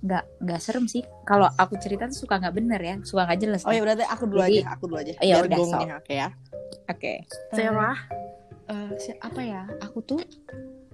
nggak 0.00 0.24
nggak 0.40 0.60
serem 0.60 0.84
sih. 0.84 1.04
Kalau 1.22 1.48
aku 1.50 1.76
cerita 1.76 2.08
tuh 2.08 2.18
suka 2.18 2.38
nggak 2.38 2.54
bener 2.54 2.80
ya 2.80 2.94
suka 3.02 3.24
nggak 3.24 3.40
jelas 3.40 3.60
oh 3.62 3.70
ya 3.70 3.80
berarti 3.80 4.04
aku 4.04 4.24
dulu 4.24 4.40
Jadi- 4.40 4.56
aja 4.56 4.68
aku 4.70 4.84
dulu 4.86 4.98
aja. 4.98 5.12
Iya, 5.14 5.34
Biar 5.36 5.44
udah, 5.44 5.58
nih, 5.60 5.92
oke 5.94 6.12
ya. 6.14 6.28
Oke. 6.86 7.12
Sarah 7.50 7.98
Eh, 8.66 8.90
si- 8.96 9.18
apa 9.18 9.40
ya 9.42 9.66
aku 9.80 9.98
tuh 10.00 10.22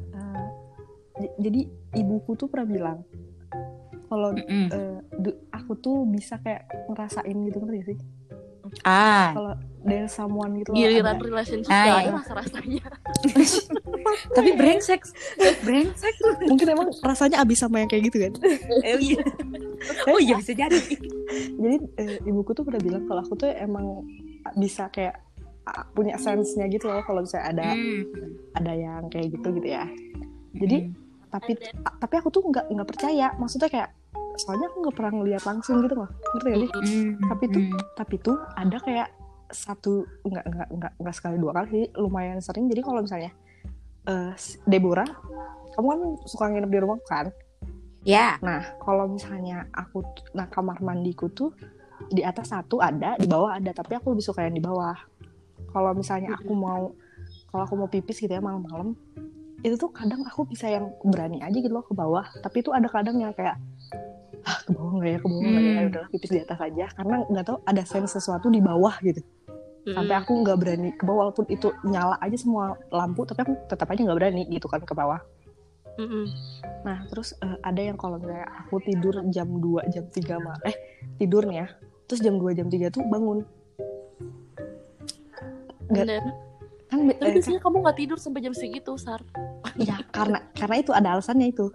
eh, 0.08 0.46
jadi 1.36 1.60
ibuku 1.92 2.32
tuh 2.32 2.48
pernah 2.48 2.64
bilang 2.64 2.98
kalau 4.06 4.32
Mm-mm. 4.32 4.66
eh, 4.70 4.98
du- 5.14 5.44
aku 5.50 5.76
tuh 5.76 6.08
bisa 6.08 6.40
kayak 6.40 6.64
ngerasain 6.88 7.36
gitu 7.44 7.60
ngerti 7.60 7.76
gak 7.76 7.86
sih 7.86 7.98
ah. 8.82 9.30
Kalau 9.32 9.54
there's 9.82 10.10
someone 10.10 10.58
gitu 10.58 10.70
loh 10.70 10.78
giliran 10.78 11.14
ada- 11.14 11.22
relationship 11.22 11.70
Ah, 11.70 11.78
gak 11.78 11.86
iya. 11.86 11.96
ada 12.02 12.12
rasa 12.16 12.32
rasanya. 12.34 12.84
Tapi 14.36 14.50
brengsek. 14.54 15.00
Brengsek. 15.62 16.14
Mungkin 16.44 16.66
emang 16.68 16.88
rasanya 17.00 17.40
abis 17.40 17.58
sama 17.60 17.78
yang 17.78 17.88
kayak 17.88 18.04
gitu 18.06 18.18
kan? 18.20 18.32
Oh 18.84 18.98
iya. 18.98 19.22
Oh 20.08 20.18
iya 20.18 20.34
bisa 20.34 20.52
jadi. 20.52 20.80
Jadi 21.52 21.76
eh, 21.96 22.18
ibuku 22.24 22.50
tuh 22.50 22.64
pernah 22.64 22.80
bilang 22.80 23.04
kalau 23.04 23.20
aku 23.20 23.36
tuh 23.36 23.52
emang 23.52 24.02
bisa 24.54 24.88
kayak 24.88 25.20
punya 25.92 26.14
sense-nya 26.16 26.64
gitu 26.66 26.86
loh 26.86 27.02
kalau 27.02 27.20
misalnya 27.20 27.46
ada 27.50 27.66
Hmm. 27.68 28.02
ada 28.54 28.72
yang 28.72 29.02
kayak 29.06 29.30
gitu 29.30 29.48
gitu 29.52 29.68
ya. 29.68 29.84
Jadi 30.52 30.88
tapi 31.28 31.52
ta- 31.58 31.96
tapi 31.98 32.14
aku 32.16 32.28
tuh 32.30 32.42
nggak 32.42 32.66
nggak 32.68 32.88
percaya. 32.88 33.34
Maksudnya 33.36 33.68
kayak 33.68 33.88
soalnya 34.36 34.68
aku 34.68 34.76
nggak 34.84 34.96
pernah 34.96 35.12
ngeliat 35.16 35.42
langsung 35.44 35.80
gitu 35.80 35.94
loh. 35.96 36.10
Ngerti 36.34 36.48
gak 36.48 36.60
sih? 36.60 36.70
Hmm. 36.70 37.12
Tapi 37.26 37.44
tuh- 37.48 37.64
Hmm. 37.66 37.80
tapi 37.96 38.14
tuh 38.20 38.36
ada 38.54 38.76
kayak 38.78 39.08
satu 39.46 39.92
nggak 40.22 40.44
nggak 40.44 40.68
nggak 40.74 40.92
nggak 40.98 41.14
sekali 41.14 41.36
dua 41.38 41.52
kali 41.54 41.66
sih. 41.70 41.84
Lumayan 41.96 42.38
sering. 42.38 42.66
Jadi 42.66 42.80
kalau 42.80 43.00
misalnya 43.00 43.32
eh 44.06 44.32
Deborah 44.64 45.08
kamu 45.74 45.86
kan 45.86 46.00
suka 46.24 46.44
nginep 46.48 46.70
di 46.70 46.80
rumah 46.80 46.98
kan? 47.04 47.26
Ya. 48.02 48.38
Nah 48.40 48.62
kalau 48.78 49.08
misalnya 49.08 49.66
aku 49.70 50.04
nah 50.32 50.46
kamar 50.46 50.78
mandiku 50.78 51.26
tuh 51.28 51.50
di 52.06 52.20
atas 52.20 52.52
satu 52.52 52.78
ada 52.78 53.16
di 53.16 53.26
bawah 53.26 53.56
ada. 53.56 53.72
Tapi 53.72 53.96
aku 53.96 54.14
lebih 54.14 54.24
suka 54.24 54.46
yang 54.46 54.54
di 54.54 54.62
bawah. 54.62 54.94
Kalau 55.72 55.90
misalnya 55.92 56.34
aku 56.34 56.52
mau 56.52 56.92
kalau 57.50 57.62
aku 57.64 57.74
mau 57.74 57.88
pipis 57.88 58.20
gitu 58.20 58.30
ya 58.30 58.40
malam-malam 58.40 58.92
itu 59.64 59.74
tuh 59.74 59.90
kadang 59.90 60.22
aku 60.22 60.46
bisa 60.46 60.68
yang 60.68 60.92
berani 61.02 61.42
aja 61.42 61.56
gitu 61.56 61.72
loh 61.72 61.82
ke 61.82 61.92
bawah. 61.92 62.22
Tapi 62.38 62.62
itu 62.62 62.70
ada 62.70 62.86
kadang 62.86 63.18
yang 63.18 63.34
kayak 63.34 63.58
ah 64.42 64.58
ke 64.58 64.70
bawah 64.70 64.92
nggak 64.94 65.10
ya 65.10 65.18
ke 65.18 65.26
bawah 65.26 65.42
nggak 65.42 65.62
ya 65.62 65.72
Hmm. 65.72 65.88
udahlah 65.88 66.08
pipis 66.08 66.30
di 66.30 66.40
atas 66.40 66.58
aja 66.60 66.86
karena 66.92 67.16
nggak 67.24 67.44
tahu 67.44 67.58
ada 67.62 67.82
sense 67.82 68.12
sesuatu 68.12 68.46
di 68.46 68.60
bawah 68.60 68.94
gitu 69.00 69.20
sampai 69.86 70.16
aku 70.16 70.32
nggak 70.36 70.56
berani 70.56 70.90
ke 70.90 71.02
bawah 71.02 71.18
walaupun 71.24 71.46
itu 71.46 71.68
nyala 71.82 72.18
aja 72.18 72.34
semua 72.34 72.64
lampu 72.90 73.22
tapi 73.22 73.40
aku 73.40 73.54
tetap 73.64 73.86
aja 73.86 74.00
nggak 74.02 74.18
berani 74.18 74.42
gitu 74.46 74.66
kan 74.66 74.80
ke 74.80 74.92
bawah 74.92 75.22
Mm-mm. 75.96 76.26
nah 76.82 77.06
terus 77.06 77.32
eh, 77.38 77.56
ada 77.60 77.80
yang 77.80 77.94
kalau 77.94 78.18
misalnya 78.18 78.44
aku 78.58 78.82
tidur 78.82 79.14
jam 79.26 79.48
2 79.48 79.86
jam 79.88 80.04
3 80.04 80.12
mal 80.38 80.58
eh 80.62 80.76
tidurnya 81.16 81.70
terus 82.04 82.20
jam 82.20 82.36
2 82.36 82.52
jam 82.52 82.66
3 82.66 82.90
tuh 82.90 83.00
bangun 83.04 83.46
Nggak- 85.86 86.02
Bener. 86.02 86.22
kan 86.86 86.98
Tapi 87.02 87.12
eh, 87.20 87.32
biasanya 87.32 87.60
kamu 87.60 87.76
gak 87.80 87.96
tidur 87.96 88.14
sampai 88.16 88.40
jam 88.40 88.50
segitu, 88.52 88.94
Sar. 88.96 89.22
kan- 89.26 89.74
iya 89.76 89.96
karena 90.08 90.38
karena 90.52 90.76
itu 90.76 90.90
ada 90.90 91.08
alasannya 91.12 91.48
itu 91.48 91.66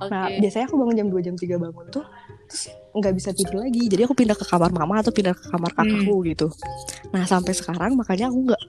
Oke. 0.00 0.08
nah 0.08 0.26
biasanya 0.32 0.64
aku 0.64 0.76
bangun 0.76 0.96
jam 0.96 1.08
2 1.08 1.20
jam 1.22 1.34
3 1.34 1.56
bangun 1.58 1.86
tuh 1.88 2.04
terus 2.46 2.64
nggak 2.90 3.14
bisa 3.14 3.30
tidur 3.30 3.60
lagi 3.60 3.86
jadi 3.86 4.02
aku 4.02 4.14
pindah 4.14 4.34
ke 4.34 4.42
kamar 4.42 4.70
mama 4.70 4.98
atau 4.98 5.10
pindah 5.10 5.32
ke 5.32 5.44
kamar 5.46 5.70
kakakku 5.70 6.16
gitu 6.24 6.46
nah 7.08 7.22
sampai 7.22 7.52
sekarang 7.52 7.94
makanya 7.94 8.26
aku 8.26 8.38
nggak 8.48 8.62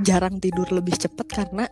jarang 0.00 0.36
tidur 0.36 0.66
lebih 0.68 0.94
cepet 0.94 1.26
karena 1.26 1.68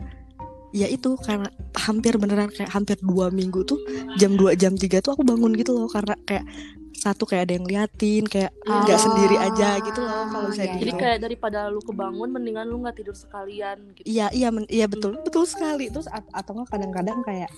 ya 0.70 0.86
itu 0.86 1.18
karena 1.18 1.50
hampir 1.74 2.14
beneran 2.14 2.46
kayak 2.48 2.70
hampir 2.70 2.94
dua 3.00 3.26
minggu 3.28 3.64
tuh 3.64 3.80
jam 4.14 4.32
2 4.32 4.54
jam 4.54 4.72
3 4.72 4.86
tuh 5.00 5.12
aku 5.12 5.24
bangun 5.24 5.50
gitu 5.52 5.74
loh 5.74 5.88
karena 5.88 6.14
kayak 6.22 6.46
satu 6.92 7.24
kayak 7.24 7.48
ada 7.48 7.54
yang 7.56 7.64
liatin 7.64 8.24
kayak 8.24 8.52
nggak 8.60 8.92
Oh. 8.92 9.02
sendiri 9.02 9.34
aja 9.34 9.80
gitu 9.80 9.98
loh 9.98 10.28
kalau 10.28 10.46
Iya, 10.46 10.50
misalnya 10.52 10.68
Jadi 10.70 10.76
gitu. 10.76 10.92
iya. 10.92 11.00
kayak 11.00 11.18
daripada 11.18 11.58
lu 11.66 11.80
kebangun, 11.80 12.28
mendingan 12.28 12.66
lu 12.68 12.76
gak 12.82 12.92
tidur 12.94 13.16
sekalian 13.16 13.76
gitu. 13.96 14.04
Iya 14.04 14.26
iya 14.30 14.48
men- 14.48 14.68
iya 14.68 14.84
betul 14.84 15.16
betul 15.18 15.42
sekali 15.42 15.88
terus 15.88 16.04
at- 16.06 16.28
atau 16.30 16.52
nggak 16.54 16.68
kadang-kadang 16.68 17.24
kayak 17.24 17.48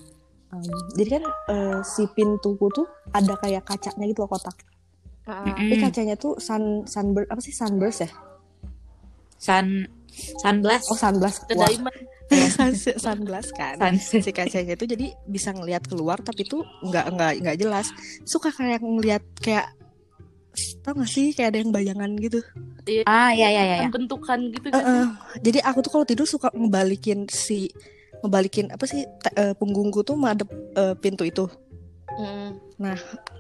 em, 0.53 0.63
jadi 0.93 1.09
kan 1.17 1.25
eh, 1.49 1.79
si 1.83 2.05
pintuku 2.09 2.67
tuh 2.71 2.85
ada 3.11 3.35
kayak 3.37 3.65
kacanya 3.65 4.05
gitu 4.07 4.23
loh 4.23 4.31
kotak 4.31 4.57
Ah, 5.23 5.47
tapi 5.47 5.79
Mm-mm. 5.79 5.79
kacanya 5.79 6.15
tuh 6.19 6.35
sun 6.37 6.83
sunburst 6.85 7.31
apa 7.31 7.39
sih 7.39 7.55
sunburst 7.55 8.03
ya 8.03 8.11
sun 9.39 9.87
sunblast 10.43 10.87
oh 10.91 10.99
sunblast 10.99 11.47
The 11.47 11.55
wah 11.55 11.71
diamond. 11.71 11.99
sun, 12.51 12.73
sunblast 13.07 13.51
kan 13.55 13.79
sunset 13.79 14.23
si 14.23 14.33
kacanya 14.33 14.75
itu 14.75 14.83
jadi 14.83 15.15
bisa 15.25 15.55
ngelihat 15.55 15.87
keluar 15.87 16.19
tapi 16.19 16.43
tuh 16.43 16.67
nggak 16.83 17.07
nggak 17.15 17.33
nggak 17.39 17.57
jelas 17.57 17.95
suka 18.25 18.51
kayak 18.51 18.83
ngelihat 18.83 19.23
kayak 19.39 19.71
tau 20.83 20.93
gak 20.93 21.09
sih 21.09 21.33
kayak 21.33 21.55
ada 21.55 21.59
yang 21.63 21.73
bayangan 21.73 22.11
gitu 22.19 22.43
ah 23.07 23.31
ya 23.31 23.49
ya 23.49 23.63
ya, 23.63 23.77
ya. 23.79 23.89
bentukan 23.89 24.53
gitu 24.53 24.69
kan. 24.69 24.83
eh. 24.85 25.07
jadi 25.41 25.59
aku 25.65 25.81
tuh 25.81 25.91
kalau 25.91 26.05
tidur 26.05 26.27
suka 26.27 26.53
ngebalikin 26.53 27.25
si 27.25 27.71
ngebalikin 28.23 28.71
apa 28.71 28.85
sih 28.87 29.03
te- 29.21 29.35
eh, 29.35 29.53
punggungku 29.59 30.07
tuh 30.07 30.15
madep 30.15 30.49
eh, 30.79 30.95
pintu 30.99 31.27
itu. 31.27 31.47
Mm. 32.13 32.61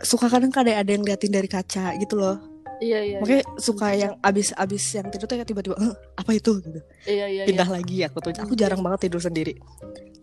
suka 0.00 0.32
kadang 0.32 0.48
kadang 0.48 0.80
ada 0.80 0.90
yang 0.90 1.04
liatin 1.04 1.28
dari 1.28 1.44
kaca 1.44 1.92
gitu 2.00 2.16
loh. 2.16 2.40
Iya, 2.82 2.98
iya. 2.98 3.16
makanya 3.22 3.44
suka 3.62 3.94
yang 3.94 4.12
abis-abis 4.18 4.98
yang 4.98 5.06
tidur 5.06 5.30
tuh 5.30 5.38
tiba-tiba 5.46 5.78
"Eh, 5.78 5.94
apa 6.18 6.30
itu? 6.34 6.58
gitu. 6.58 6.80
Iya, 7.06 7.26
iya, 7.30 7.42
iya. 7.42 7.44
pindah 7.46 7.68
lagi 7.70 8.02
aku 8.02 8.18
tuh 8.18 8.34
aku 8.34 8.58
jarang 8.58 8.82
banget 8.82 9.06
tidur 9.06 9.22
sendiri. 9.22 9.54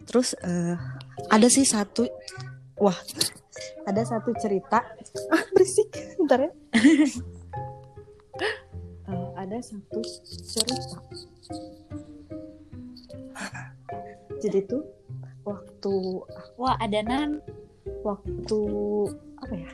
Terus 0.03 0.35
eh, 0.43 0.75
ada 1.31 1.47
sih 1.47 1.63
satu 1.63 2.03
wah 2.75 2.97
ada 3.87 4.01
satu 4.03 4.35
cerita. 4.35 4.83
Ah 5.33 5.43
berisik 5.55 5.87
bentar 6.19 6.39
ya. 6.43 6.51
Eh, 9.09 9.29
ada 9.35 9.57
satu 9.57 9.99
cerita 10.45 11.01
jadi 14.39 14.59
tuh 14.65 14.83
waktu 15.43 15.93
wah 16.55 16.75
ada 16.79 16.99
nan 17.03 17.43
waktu 18.03 18.59
apa 19.43 19.53
ya 19.55 19.71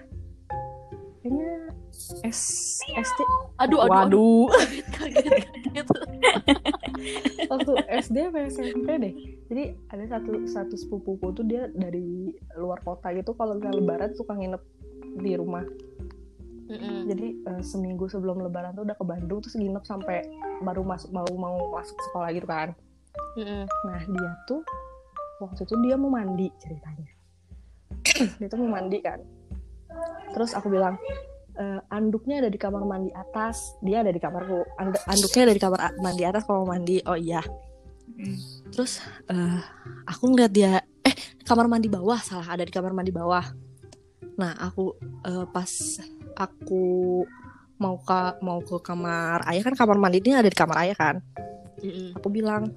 kayaknya 1.21 1.51
S 2.21 2.77
SD 2.85 3.19
Aduh, 3.57 3.81
aduh, 3.81 3.81
aduh. 3.81 3.89
waduh 3.89 4.45
Kaget, 4.93 5.25
kaget, 5.57 5.85
kaget. 5.89 6.57
waktu 7.49 7.71
SD 8.05 8.17
apa 8.29 8.37
SMP 8.49 8.87
deh 9.01 9.13
jadi 9.49 9.63
ada 9.89 10.05
satu 10.17 10.45
satu 10.45 10.75
sepupuku 10.77 11.27
tuh 11.33 11.45
dia 11.45 11.69
dari 11.73 12.29
luar 12.57 12.81
kota 12.85 13.09
gitu 13.13 13.33
kalau 13.33 13.57
nggak 13.57 13.73
lebaran 13.73 14.11
suka 14.13 14.37
nginep 14.37 14.61
di 15.21 15.33
rumah 15.33 15.65
Mm-mm. 16.65 17.05
jadi 17.09 17.27
eh, 17.45 17.61
seminggu 17.61 18.09
sebelum 18.09 18.41
lebaran 18.41 18.73
tuh 18.73 18.85
udah 18.85 18.97
ke 18.97 19.05
Bandung 19.05 19.41
terus 19.41 19.53
nginep 19.57 19.85
sampai 19.85 20.25
baru 20.65 20.81
masuk 20.81 21.13
mau 21.13 21.25
mau 21.37 21.57
masuk 21.77 21.97
sekolah 22.09 22.29
gitu 22.33 22.49
kan 22.49 22.73
Mm-mm. 23.35 23.67
nah 23.83 23.99
dia 23.99 24.31
tuh 24.47 24.63
waktu 25.43 25.67
itu 25.67 25.75
dia 25.83 25.95
mau 25.99 26.07
mandi 26.07 26.47
ceritanya. 26.63 27.11
Dia 28.39 28.47
tuh 28.47 28.59
mau 28.63 28.79
mandi 28.79 29.01
kan. 29.03 29.19
Terus 30.31 30.55
aku 30.55 30.71
bilang 30.71 30.95
"Eh, 31.55 31.79
anduknya 31.91 32.43
ada 32.43 32.49
di 32.51 32.59
kamar 32.59 32.83
mandi 32.87 33.11
atas 33.11 33.75
dia 33.83 34.03
ada 34.03 34.11
di 34.11 34.21
kamarku. 34.21 34.63
And- 34.79 34.95
anduknya 35.09 35.51
ada 35.51 35.53
di 35.55 35.61
kamar 35.63 35.79
mandi 35.99 36.23
atas 36.23 36.43
kalau 36.47 36.63
mau 36.63 36.75
mandi. 36.75 37.03
Oh 37.03 37.17
iya. 37.19 37.43
Hmm. 38.05 38.37
terus 38.71 39.01
eh, 39.27 39.59
aku 40.07 40.29
ngeliat 40.31 40.53
dia 40.53 40.79
eh 41.03 41.15
kamar 41.43 41.65
mandi 41.67 41.89
bawah 41.89 42.21
salah 42.21 42.47
ada 42.55 42.63
di 42.63 42.71
kamar 42.71 42.95
mandi 42.95 43.11
bawah. 43.11 43.43
Nah 44.39 44.53
aku 44.55 44.95
eh, 45.25 45.45
pas 45.51 45.71
aku 46.37 47.23
mau 47.75 47.99
ke 47.99 48.19
mau 48.39 48.63
ke 48.63 48.79
kamar 48.79 49.43
ayah 49.51 49.63
kan 49.67 49.75
kamar 49.75 49.97
mandi 49.99 50.23
ini 50.23 50.39
ada 50.39 50.47
di 50.47 50.55
kamar 50.55 50.87
ayah 50.87 50.95
kan 50.95 51.15
Mm-mm. 51.81 52.15
aku 52.15 52.27
bilang 52.29 52.71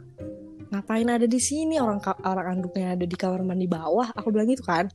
ngapain 0.68 1.06
ada 1.08 1.24
di 1.24 1.38
sini? 1.38 1.78
Orang 1.78 2.02
orang 2.24 2.58
anduknya 2.58 2.94
ada 2.98 3.04
di 3.06 3.16
kamar 3.16 3.40
mandi 3.42 3.66
bawah. 3.66 4.10
Aku 4.16 4.28
bilang 4.34 4.48
gitu 4.48 4.62
kan. 4.62 4.88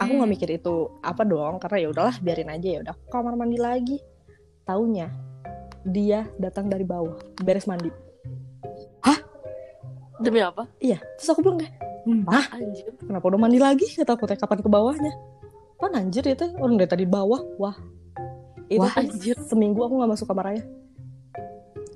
Aku 0.00 0.08
nggak 0.16 0.24
Hmm. 0.24 0.34
mikir 0.34 0.48
itu 0.48 0.88
apa 1.04 1.22
dong 1.22 1.60
karena 1.60 1.76
ya 1.84 1.88
udahlah 1.92 2.16
biarin 2.24 2.48
aja 2.48 2.68
ya 2.68 2.78
udah. 2.82 2.96
Kamar 3.12 3.36
mandi 3.36 3.60
lagi. 3.60 3.98
Taunya 4.64 5.12
dia 5.82 6.24
datang 6.38 6.70
dari 6.70 6.86
bawah 6.86 7.18
beres 7.42 7.66
mandi. 7.66 7.90
Demi 10.22 10.38
apa? 10.38 10.70
iya 10.78 11.02
terus 11.18 11.34
aku 11.34 11.42
bilang 11.42 11.58
kayak 11.58 11.74
Sumpah. 12.06 12.46
Anjir. 12.54 12.94
kenapa 12.98 13.24
udah 13.26 13.40
mandi 13.42 13.58
lagi? 13.58 13.86
Kata 13.90 14.14
aku 14.14 14.30
teh 14.30 14.38
kapan 14.38 14.62
ke 14.62 14.70
bawahnya? 14.70 15.10
Pan 15.82 15.98
anjir 15.98 16.22
ya 16.22 16.38
teh 16.38 16.50
orang 16.62 16.78
dari 16.78 16.86
tadi 16.86 17.04
bawah. 17.06 17.42
Wah. 17.58 17.74
Itu 18.70 18.86
Wah, 18.86 18.90
tuh 18.94 19.02
anjir. 19.02 19.34
seminggu 19.50 19.82
aku 19.82 19.98
nggak 19.98 20.10
masuk 20.14 20.30
kamar 20.30 20.54
ayah 20.54 20.62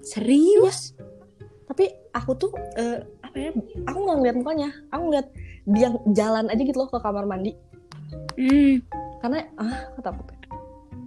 serius? 0.03 0.91
Tapi 0.99 1.06
aku 2.17 2.33
tuh 2.41 2.53
eh, 2.81 3.05
apa 3.21 3.37
ya 3.37 3.51
aku 3.85 3.99
nggak 4.01 4.17
ngeliat 4.23 4.37
mukanya. 4.41 4.69
Aku 4.89 5.03
ngeliat 5.13 5.29
dia 5.69 5.89
jalan 6.17 6.49
aja 6.49 6.63
gitu 6.63 6.79
loh 6.81 6.89
ke 6.89 6.99
kamar 6.99 7.29
mandi. 7.29 7.53
Hmm. 8.37 8.85
karena 9.25 9.49
ah 9.57 9.89
kata 9.97 10.13
aku 10.13 10.23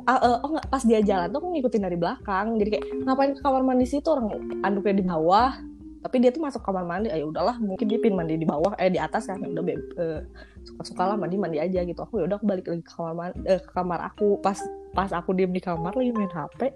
ah, 0.10 0.18
eh, 0.18 0.38
oh 0.42 0.50
nggak 0.50 0.68
pas 0.74 0.82
dia 0.82 1.00
jalan 1.06 1.30
tuh 1.30 1.40
aku 1.40 1.48
ngikutin 1.54 1.82
dari 1.86 1.98
belakang. 1.98 2.58
Jadi 2.58 2.70
kayak 2.78 2.86
ngapain 3.06 3.32
ke 3.38 3.42
kamar 3.42 3.62
mandi 3.66 3.86
situ 3.86 4.08
orang 4.10 4.30
anduknya 4.62 5.02
di 5.02 5.06
bawah. 5.06 5.52
Tapi 6.00 6.16
dia 6.24 6.32
tuh 6.32 6.42
masuk 6.42 6.64
kamar 6.64 6.88
mandi. 6.88 7.12
Ayo 7.12 7.30
udahlah 7.30 7.60
mungkin 7.60 7.86
dia 7.86 8.00
pin 8.00 8.16
mandi 8.16 8.40
di 8.40 8.48
bawah 8.48 8.74
eh 8.80 8.90
di 8.90 9.00
atas 9.00 9.30
kan. 9.30 9.40
Udah 9.44 9.64
uh, 10.00 10.20
suka-suka 10.64 11.04
lah 11.14 11.18
mandi 11.20 11.36
mandi 11.38 11.58
aja 11.62 11.86
gitu. 11.86 12.00
Aku 12.02 12.24
ya 12.24 12.26
udah 12.26 12.40
aku 12.40 12.48
balik 12.48 12.66
lagi 12.66 12.84
ke 12.84 12.92
kamar 12.96 13.14
mandi, 13.14 13.38
uh, 13.46 13.60
ke 13.62 13.72
kamar 13.72 14.00
aku. 14.10 14.40
Pas 14.42 14.58
pas 14.96 15.12
aku 15.14 15.36
diem 15.38 15.52
di 15.54 15.62
kamar 15.62 15.94
lagi 15.94 16.12
main 16.16 16.32
hp 16.32 16.74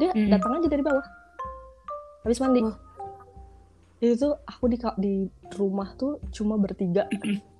dia 0.00 0.10
hmm. 0.10 0.30
datang 0.32 0.58
aja 0.58 0.68
dari 0.70 0.82
bawah. 0.82 1.04
Habis 2.24 2.40
mandi. 2.40 2.60
Oh. 2.64 2.93
Itu 4.02 4.14
tuh 4.18 4.34
aku 4.46 4.64
di 4.70 4.78
di 4.98 5.14
rumah 5.54 5.94
tuh 5.94 6.18
cuma 6.34 6.58
bertiga. 6.58 7.06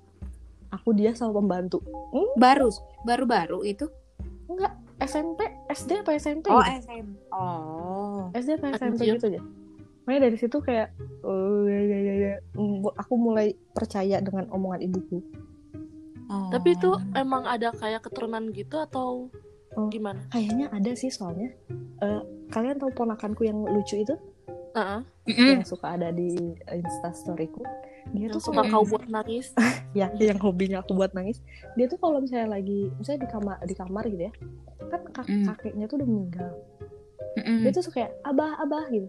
Aku 0.81 0.91
dia 0.91 1.15
sama 1.15 1.39
pembantu. 1.39 1.79
Hmm? 2.11 2.35
baru 2.35 2.67
baru 3.07 3.23
baru 3.23 3.59
itu? 3.63 3.87
Enggak 4.51 4.75
SMP 4.99 5.47
SD 5.71 6.03
apa 6.03 6.11
SMP 6.19 6.51
oh 6.51 6.59
gitu? 6.59 6.71
SMP 6.83 7.15
oh. 7.31 8.21
SD 8.35 8.49
apa 8.59 8.65
SMP 8.75 9.01
gitu 9.07 9.27
aja. 9.31 9.41
Makanya 10.03 10.21
dari 10.27 10.37
situ 10.37 10.57
kayak 10.59 10.91
oh 11.23 11.63
ya 11.63 11.79
ya 11.79 11.99
ya, 11.99 12.15
ya. 12.15 12.33
aku 12.99 13.13
mulai 13.15 13.55
percaya 13.71 14.19
dengan 14.19 14.51
omongan 14.51 14.83
ibuku. 14.83 15.23
Oh. 16.25 16.49
tapi 16.49 16.73
itu 16.73 16.89
emang 17.13 17.45
ada 17.45 17.69
kayak 17.69 18.01
keturunan 18.01 18.49
gitu 18.49 18.81
atau 18.81 19.29
oh, 19.77 19.87
gimana? 19.93 20.25
kayaknya 20.33 20.73
ada 20.73 20.91
sih 20.97 21.13
soalnya. 21.13 21.53
Uh, 22.01 22.25
kalian 22.49 22.81
tahu 22.81 22.89
ponakanku 22.97 23.45
yang 23.45 23.61
lucu 23.61 24.01
itu? 24.01 24.17
Uh 24.73 24.79
-uh. 24.81 25.01
Yang 25.25 25.65
suka 25.65 25.97
ada 25.97 26.13
di 26.13 26.37
instastoryku 26.69 27.65
dia 28.13 28.29
tuh 28.29 28.37
suka 28.37 28.61
kau 28.69 28.85
buat 28.85 29.09
nangis. 29.09 29.49
Ya 29.95 30.11
yang 30.19 30.43
hobinya 30.43 30.83
aku 30.83 30.91
buat 30.91 31.15
nangis. 31.15 31.39
Dia 31.79 31.87
tuh 31.87 31.95
kalau 31.95 32.19
misalnya 32.19 32.59
lagi 32.59 32.91
misalnya 32.99 33.23
di 33.23 33.29
kamar 33.31 33.57
di 33.63 33.75
kamar 33.79 34.03
gitu 34.11 34.27
ya 34.27 34.33
kan 34.91 35.01
kak 35.15 35.25
mm. 35.31 35.47
kakeknya 35.47 35.85
tuh 35.87 36.03
udah 36.03 36.07
meninggal. 36.11 36.51
Mm 37.39 37.43
-mm. 37.47 37.59
dia 37.63 37.71
tuh 37.71 37.83
suka 37.87 38.03
kayak 38.03 38.11
abah 38.27 38.59
abah 38.59 38.85
gitu 38.91 39.07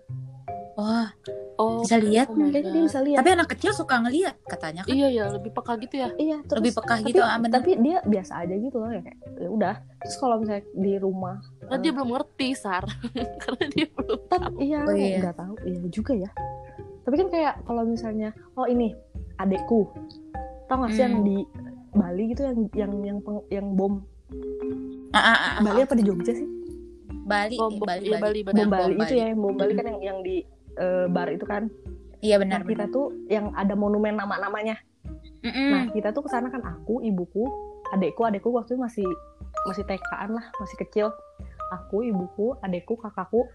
Wah, 0.77 1.09
oh, 1.57 1.81
bisa 1.81 1.97
lihat 1.97 2.29
oh 2.29 2.37
dia 2.53 2.61
bisa 2.61 3.01
lihat. 3.01 3.25
Tapi 3.25 3.33
anak 3.33 3.49
kecil 3.57 3.73
suka 3.73 3.97
ngelihat 4.05 4.37
katanya 4.45 4.85
kan. 4.85 4.93
Iya 4.93 5.09
ya, 5.09 5.25
lebih 5.33 5.57
peka 5.57 5.81
gitu 5.81 6.05
ya. 6.05 6.13
Iya, 6.21 6.45
terus, 6.45 6.61
lebih 6.61 6.73
peka 6.77 6.95
tapi, 7.01 7.09
gitu. 7.09 7.23
Ah, 7.25 7.41
tapi 7.41 7.71
dia 7.81 8.05
biasa 8.05 8.33
aja 8.45 8.55
gitu 8.61 8.77
loh 8.77 8.93
ya 8.93 9.01
kayak 9.01 9.19
ya 9.41 9.49
udah. 9.49 9.75
Terus 10.05 10.17
kalau 10.21 10.37
misalnya 10.37 10.65
di 10.77 10.93
rumah 11.01 11.41
Karena 11.65 11.77
uh, 11.77 11.81
dia 11.81 11.93
belum 11.97 12.11
ngerti, 12.13 12.49
Sar. 12.53 12.85
Karena 13.43 13.65
dia 13.73 13.87
belum 13.89 14.21
tahu. 14.29 14.53
Iya, 14.61 14.79
oh, 14.85 14.93
iya. 14.93 15.17
nggak 15.25 15.37
tahu. 15.41 15.55
Iya 15.65 15.79
juga 15.89 16.13
ya. 16.13 16.31
Tapi 17.09 17.15
kan 17.25 17.29
kayak 17.33 17.55
kalau 17.65 17.83
misalnya 17.89 18.29
oh 18.61 18.69
ini 18.69 18.93
adekku. 19.41 19.89
Tau 20.69 20.77
gak 20.83 20.93
sih 20.93 21.01
hmm. 21.01 21.09
yang 21.09 21.17
di 21.25 21.39
Bali 21.97 22.23
gitu 22.37 22.43
yang 22.45 22.59
yang 22.77 22.93
yang 23.01 23.19
yang, 23.25 23.41
yang 23.49 23.67
bom. 23.73 24.05
Ah, 25.17 25.19
ah, 25.25 25.39
ah, 25.41 25.53
Bali 25.65 25.81
apa 25.89 25.97
di 25.97 26.05
Jogja 26.05 26.37
sih? 26.37 26.49
Bali, 27.27 27.57
bom, 27.59 27.75
Bali, 27.81 28.07
iya, 28.07 28.19
Bali, 28.23 28.41
Bali, 28.47 28.55
bom 28.55 28.71
Bali, 28.71 28.95
Bali 28.95 28.95
itu 29.03 29.15
ya 29.19 29.27
yang 29.35 29.41
bom 29.43 29.55
Bali 29.59 29.73
kan 29.75 29.87
yang 29.91 30.01
yang 30.03 30.19
di 30.23 30.47
uh, 30.81 31.07
bar 31.11 31.29
itu 31.33 31.45
kan. 31.45 31.69
Iya 32.25 32.41
benar 32.41 32.65
nah, 32.65 32.69
kita 32.69 32.85
tuh 32.89 33.13
yang 33.29 33.53
ada 33.53 33.77
monumen 33.77 34.17
nama-namanya. 34.17 34.81
Mm 35.45 35.53
-mm. 35.53 35.71
nah 35.71 35.85
kita 35.93 36.09
tuh 36.11 36.27
ke 36.27 36.31
sana 36.33 36.51
kan 36.51 36.59
aku 36.65 36.99
ibuku 37.05 37.47
adekku 37.95 38.27
adekku 38.27 38.51
waktu 38.51 38.75
itu 38.75 38.83
masih 38.83 39.09
masih 39.69 39.85
TK-an 39.85 40.31
lah 40.35 40.47
masih 40.59 40.77
kecil. 40.81 41.07
Aku 41.71 42.03
ibuku 42.03 42.57
adekku 42.63 42.97
kakakku 42.99 43.47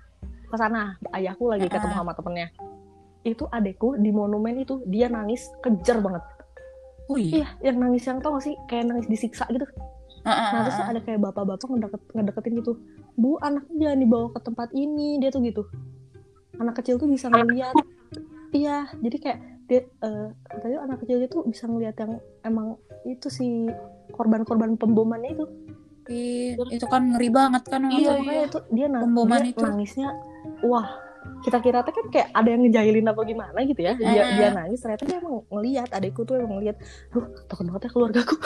ke 0.48 0.56
sana. 0.56 1.00
Ayahku 1.16 1.52
lagi 1.52 1.68
ketemu 1.68 1.96
sama 1.96 2.14
temennya. 2.16 2.52
Itu 3.24 3.48
adekku 3.50 3.98
di 3.98 4.12
monumen 4.14 4.62
itu 4.62 4.84
dia 4.88 5.08
nangis 5.08 5.48
kejar 5.64 6.00
banget. 6.00 6.24
Oh 7.10 7.20
iya, 7.20 7.44
iya 7.44 7.72
yang 7.72 7.82
nangis 7.82 8.08
yang 8.08 8.24
tau 8.24 8.40
gak 8.40 8.46
sih? 8.46 8.56
Kayak 8.72 8.94
nangis 8.94 9.08
disiksa 9.12 9.44
gitu. 9.52 9.68
Nah 10.22 10.70
terus 10.70 10.78
ada 10.80 11.00
kayak 11.02 11.20
bapak-bapak 11.28 11.66
ngedeket, 11.66 12.02
ngedeketin 12.14 12.54
gitu. 12.62 12.74
Bu 13.18 13.42
anaknya 13.42 13.90
jangan 13.90 14.00
dibawa 14.00 14.28
ke 14.32 14.40
tempat 14.44 14.70
ini 14.72 15.20
dia 15.20 15.34
tuh 15.34 15.44
gitu 15.44 15.64
anak 16.62 16.80
kecil 16.80 17.02
tuh 17.02 17.10
bisa 17.10 17.28
ngeliat. 17.28 17.74
Iya 18.54 18.86
jadi 19.02 19.18
kayak 19.18 19.40
dia 19.72 19.88
uh, 20.04 20.36
katanya 20.44 20.84
anak 20.84 21.00
kecil 21.02 21.24
itu 21.24 21.40
bisa 21.48 21.64
ngeliat 21.64 21.96
yang 21.96 22.20
emang 22.44 22.76
itu 23.08 23.32
si 23.32 23.72
korban-korban 24.12 24.76
pembomannya 24.76 25.32
itu. 25.34 25.46
Iya, 26.12 26.60
itu 26.76 26.86
kan 26.92 27.14
ngeri 27.14 27.30
banget 27.32 27.64
kan 27.72 27.88
iya, 27.88 28.20
iya. 28.20 28.44
itu 28.50 28.60
dia, 28.74 28.90
Pemboman 28.90 29.48
dia 29.48 29.54
itu. 29.54 29.64
nangisnya 29.64 30.10
wah 30.66 30.90
kita 31.46 31.62
kira 31.62 31.86
tuh 31.86 31.94
kan 31.94 32.06
kayak 32.10 32.28
ada 32.34 32.50
yang 32.52 32.62
ngejailin 32.68 33.08
apa 33.08 33.22
gimana 33.24 33.58
gitu 33.64 33.80
ya. 33.80 33.94
Dia, 33.96 34.24
dia 34.36 34.50
nangis 34.52 34.82
ternyata 34.82 35.08
dia 35.08 35.18
emang 35.22 35.46
ngeliat 35.48 35.90
adikku 35.94 36.28
tuh 36.28 36.42
emang 36.42 36.60
ngeliat 36.60 36.78
duh 37.14 37.26
takut 37.48 37.64
banget 37.70 37.88
ya 37.88 37.90
keluargaku. 37.94 38.36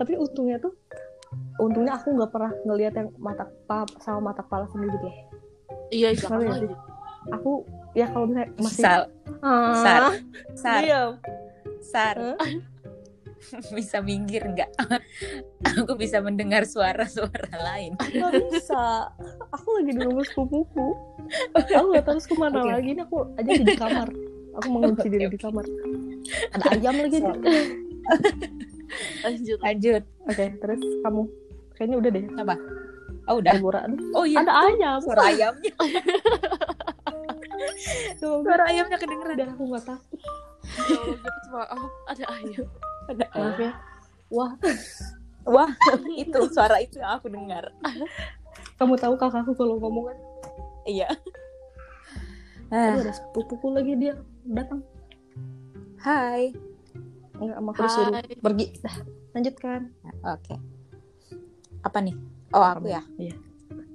Tapi 0.00 0.12
untungnya 0.18 0.58
tuh 0.58 0.74
untungnya 1.60 1.96
aku 1.96 2.16
nggak 2.16 2.30
pernah 2.32 2.52
ngeliat 2.66 2.94
yang 2.96 3.08
mata 3.16 3.48
pap 3.68 3.88
sama 4.00 4.32
mata 4.32 4.44
kepala 4.44 4.68
sendiri 4.68 4.92
gitu 4.96 5.08
iya 5.90 6.10
iya 6.12 6.26
ya? 6.26 6.76
aku 7.34 7.66
ya 7.96 8.06
kalau 8.12 8.26
misalnya 8.28 8.50
masih 8.60 8.82
sal 8.84 9.02
ah, 9.42 9.74
sar. 9.82 10.02
Sar. 10.54 10.82
Diam. 10.84 11.10
sar. 11.80 12.16
Huh? 12.16 12.36
bisa 13.76 14.02
minggir 14.02 14.42
nggak? 14.42 14.70
Aku 15.82 15.94
bisa 15.94 16.18
mendengar 16.18 16.66
suara-suara 16.66 17.52
lain. 17.54 17.94
Nggak 17.94 18.32
bisa. 18.50 19.10
Aku 19.54 19.80
lagi 19.80 19.92
di 19.94 20.02
rumah 20.02 20.24
sepupuku. 20.26 20.86
Aku 21.76 21.86
nggak 21.94 22.04
tahu 22.06 22.18
ke 22.18 22.34
mana 22.36 22.58
okay. 22.62 22.72
lagi. 22.74 22.88
Ini 22.96 23.02
aku 23.06 23.16
aja 23.38 23.50
di 23.50 23.76
kamar. 23.76 24.08
Aku 24.56 24.66
mengunci 24.72 25.06
diri 25.10 25.26
di 25.30 25.38
kamar. 25.38 25.64
Ada 26.54 26.64
ayam 26.74 26.96
lagi. 26.96 27.18
Lanjut. 29.22 29.58
Lanjut. 29.62 30.02
Oke 30.26 30.34
okay, 30.34 30.48
terus 30.58 30.80
kamu. 31.04 31.22
Kayaknya 31.76 31.96
udah 32.00 32.10
deh. 32.10 32.24
Apa 32.40 32.56
Oh 33.26 33.42
udah. 33.42 33.52
Liburan. 33.58 33.90
Oh 34.14 34.24
iya. 34.24 34.42
Ada 34.42 34.52
ayam. 34.70 34.98
Suara 35.02 35.22
ayamnya. 35.30 35.74
Suara 38.22 38.64
ayamnya 38.70 38.96
kedengeran. 38.98 39.34
Dan 39.34 39.48
aku 39.54 39.62
gak 39.74 39.84
takut. 39.86 40.20
maaf. 41.50 41.90
Ada 42.10 42.24
ayam. 42.30 42.66
Ada 43.10 43.24
Maaf 43.34 43.58
ya. 43.58 43.72
Wah. 44.30 44.52
Wah, 45.46 45.70
itu 46.18 46.38
suara 46.50 46.82
itu 46.82 46.98
yang 46.98 47.22
aku 47.22 47.30
dengar. 47.30 47.70
Kamu 48.82 48.98
tahu 48.98 49.14
kakakku 49.14 49.54
kalau 49.54 49.78
ngomong 49.78 50.10
kan? 50.10 50.18
Iya. 50.86 51.08
Ah. 52.66 52.98
ada 52.98 53.14
sepupuku 53.14 53.70
lagi 53.70 53.94
dia 53.94 54.18
datang. 54.42 54.82
Hai. 56.02 56.50
Enggak, 57.38 57.62
aku 57.62 57.80
disuruh 57.86 58.12
pergi. 58.42 58.66
Dah, 58.82 58.96
lanjutkan. 59.38 59.80
Oke. 60.26 60.50
Okay. 60.50 60.58
Apa 61.86 62.02
nih? 62.02 62.18
Oh 62.54 62.62
aku 62.62 62.86
ya. 62.90 63.02
Iya. 63.18 63.34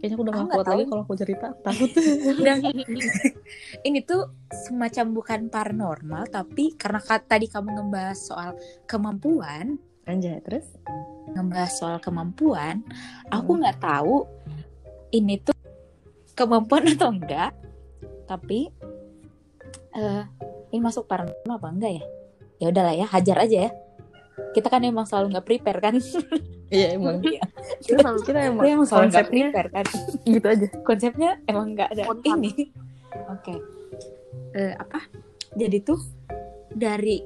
Kayaknya 0.02 0.16
aku 0.18 0.24
udah 0.26 0.34
gak 0.34 0.50
kuat 0.50 0.68
lagi 0.74 0.86
kalau 0.90 1.02
aku 1.06 1.14
cerita 1.14 1.48
takut. 1.62 1.90
ini 3.88 4.00
tuh 4.02 4.34
semacam 4.50 5.06
bukan 5.14 5.40
paranormal 5.54 6.26
tapi 6.34 6.74
karena 6.74 7.00
tadi 7.22 7.46
kamu 7.46 7.70
ngebahas 7.78 8.18
soal 8.18 8.58
kemampuan. 8.90 9.78
Anjay 10.10 10.42
terus? 10.42 10.66
Ngebahas 11.38 11.72
soal 11.78 11.98
kemampuan, 12.02 12.82
aku 13.30 13.54
hmm. 13.54 13.60
nggak 13.62 13.78
tahu 13.78 14.26
ini 15.14 15.38
tuh 15.38 15.54
kemampuan 16.34 16.90
atau 16.98 17.14
enggak. 17.14 17.54
Tapi 18.26 18.74
uh, 20.02 20.24
ini 20.74 20.82
masuk 20.82 21.06
paranormal 21.06 21.62
apa 21.62 21.70
enggak 21.70 21.94
ya? 22.02 22.04
Ya 22.58 22.66
udahlah 22.74 22.96
ya, 22.98 23.06
hajar 23.06 23.38
aja 23.46 23.58
ya. 23.70 23.72
Kita 24.58 24.66
kan 24.74 24.82
emang 24.82 25.06
selalu 25.06 25.38
nggak 25.38 25.46
prepare 25.46 25.78
kan. 25.78 25.96
Iya 26.72 26.96
emang. 26.96 27.20
Kita 27.84 28.00
selalu 28.00 28.20
kita 28.24 28.40
emang, 28.48 28.64
emang 28.64 28.88
konsepnya 28.88 29.48
kan. 29.52 29.86
gitu 30.24 30.46
aja. 30.48 30.68
Konsepnya 30.88 31.32
emang 31.46 31.76
nggak 31.76 31.90
ada 31.94 32.04
Kontan. 32.08 32.40
ini. 32.40 32.72
Oke. 33.28 33.52
Okay. 33.52 33.58
Uh, 34.56 34.72
eh, 34.72 34.74
apa? 34.80 35.00
Jadi 35.60 35.78
tuh 35.84 36.00
dari 36.72 37.20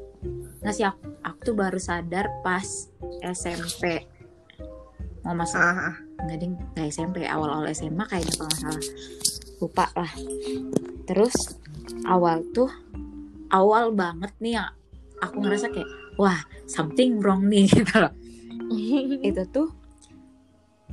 ngasih 0.66 0.90
aku, 0.90 1.06
aku 1.22 1.40
tuh 1.46 1.56
baru 1.56 1.78
sadar 1.78 2.26
pas 2.42 2.90
SMP 3.22 4.10
mau 5.26 5.34
masuk 5.34 5.58
ah. 5.58 5.98
nggak 6.22 6.38
ding 6.38 6.54
nggak 6.78 6.88
SMP 6.94 7.26
awal-awal 7.26 7.66
SMA 7.74 8.06
kayaknya 8.06 8.34
kalau 8.38 8.50
nggak 8.50 8.62
salah 8.62 8.84
lupa 9.58 9.86
lah 9.98 10.12
terus 11.10 11.36
awal 12.06 12.46
tuh 12.54 12.70
awal 13.50 13.90
banget 13.90 14.30
nih 14.38 14.62
ya 14.62 14.70
aku 15.26 15.42
ngerasa 15.42 15.74
kayak 15.74 15.90
wah 16.22 16.38
something 16.70 17.18
wrong 17.18 17.50
nih 17.50 17.66
gitu 17.74 17.94
loh 17.98 18.14
itu 19.30 19.44
tuh 19.52 19.70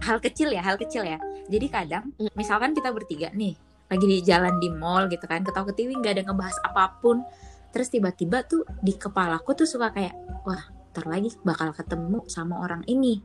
hal 0.03 0.19
kecil 0.19 0.51
ya 0.51 0.63
hal 0.65 0.77
kecil 0.81 1.05
ya. 1.07 1.19
Jadi 1.47 1.67
kadang 1.69 2.11
mm. 2.17 2.33
misalkan 2.35 2.73
kita 2.73 2.91
bertiga 2.91 3.31
nih 3.33 3.55
lagi 3.93 4.07
di 4.09 4.19
jalan 4.25 4.57
di 4.57 4.73
mall 4.73 5.05
gitu 5.13 5.29
kan 5.29 5.45
ketawa 5.45 5.69
ketiwi 5.69 6.01
nggak 6.01 6.13
ada 6.17 6.23
ngebahas 6.25 6.57
apa 6.65 6.97
pun 7.05 7.21
terus 7.77 7.93
tiba-tiba 7.93 8.41
tuh 8.49 8.65
di 8.81 8.97
kepalaku 8.97 9.53
tuh 9.53 9.69
suka 9.69 9.93
kayak 9.93 10.17
wah 10.49 10.65
ntar 10.93 11.09
lagi 11.09 11.33
bakal 11.41 11.73
ketemu 11.73 12.21
sama 12.29 12.61
orang 12.61 12.85
ini. 12.89 13.21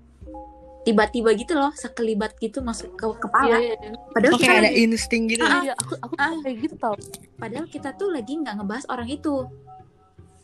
Tiba-tiba 0.88 1.36
gitu 1.36 1.52
loh 1.60 1.76
sekelibat 1.76 2.40
gitu 2.40 2.64
masuk 2.64 2.96
ke 2.96 3.04
kepala. 3.20 3.60
Iya, 3.60 3.76
iya. 3.76 3.92
padahal 4.16 4.34
oh, 4.36 4.40
kita 4.40 4.54
ada 4.56 4.72
lagi, 4.72 4.80
insting 4.88 5.24
gitu. 5.28 5.44
Ah, 5.44 5.60
iya, 5.60 5.76
aku 5.76 6.00
aku 6.00 6.14
ah, 6.16 6.32
kayak 6.40 6.58
gitu 6.64 6.76
tau. 6.80 6.96
Padahal 7.36 7.68
kita 7.68 7.90
tuh 8.00 8.08
lagi 8.08 8.40
nggak 8.40 8.56
ngebahas 8.56 8.86
orang 8.88 9.12
itu. 9.12 9.36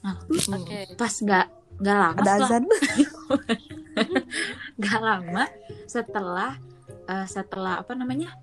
Nah 0.03 0.19
okay. 0.27 0.99
pas 0.99 1.15
nggak 1.15 1.47
nggak 1.79 1.95
lama 1.95 2.21
ada 2.21 2.31
azan 2.37 2.63
gak 4.81 4.99
lama 5.01 5.45
setelah 5.85 6.57
uh, 7.07 7.27
setelah 7.27 7.81
apa 7.81 7.93
namanya? 7.93 8.33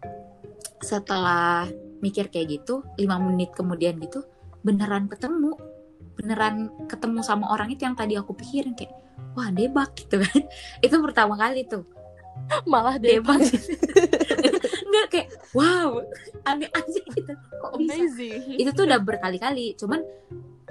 Setelah 0.80 1.68
mikir 2.00 2.32
kayak 2.32 2.60
gitu 2.60 2.82
lima 2.96 3.20
menit 3.20 3.52
kemudian 3.52 4.00
gitu 4.00 4.24
beneran 4.64 5.08
ketemu. 5.08 5.56
Beneran 6.16 6.68
ketemu 6.84 7.20
sama 7.24 7.48
orang 7.52 7.72
itu 7.72 7.84
yang 7.88 7.96
tadi 7.96 8.16
aku 8.16 8.36
pikirin 8.36 8.76
kayak 8.76 8.92
wah 9.34 9.48
debak 9.48 9.94
gitu 9.96 10.20
kan. 10.20 10.42
Itu 10.84 11.00
pertama 11.00 11.38
kali 11.38 11.64
tuh. 11.64 11.86
Malah 12.68 13.00
debak. 13.00 13.40
nggak 14.90 15.06
kayak 15.06 15.28
wow 15.54 16.02
aneh 16.44 16.68
aja 16.68 17.00
gitu. 17.14 17.32
Kok 17.32 17.72
bisa? 17.78 17.94
Amazing. 17.94 18.58
Itu 18.58 18.70
tuh 18.74 18.84
udah 18.84 19.00
berkali-kali. 19.00 19.78
Cuman 19.78 20.02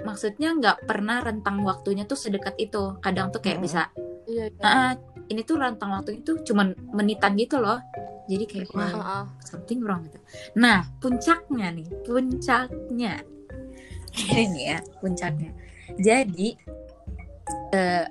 maksudnya 0.02 0.56
nggak 0.56 0.88
pernah 0.88 1.20
rentang 1.20 1.60
waktunya 1.60 2.04
tuh 2.04 2.16
sedekat 2.16 2.56
itu 2.56 2.96
kadang 3.00 3.28
tuh 3.28 3.40
kayak 3.40 3.60
Mm. 3.60 3.64
bisa 3.64 3.82
iya 4.26 4.44
iya. 4.48 4.62
"Ah, 4.62 4.92
ini 5.28 5.42
tuh 5.42 5.58
rentang 5.58 5.90
waktu 5.92 6.22
itu 6.22 6.40
cuman 6.42 6.72
menitan 6.92 7.36
gitu 7.36 7.58
loh 7.58 7.78
jadi 8.26 8.44
kayak 8.46 8.68
wah 8.72 8.88
Heeh. 8.88 9.22
something 9.42 9.82
wrong 9.82 10.06
gitu 10.06 10.18
nah 10.54 10.86
puncaknya 10.98 11.68
nih 11.74 11.86
puncaknya 12.06 13.12
ini 14.30 14.60
ya 14.70 14.78
puncaknya 14.98 15.50
jadi 15.98 16.48
eh, 17.70 18.06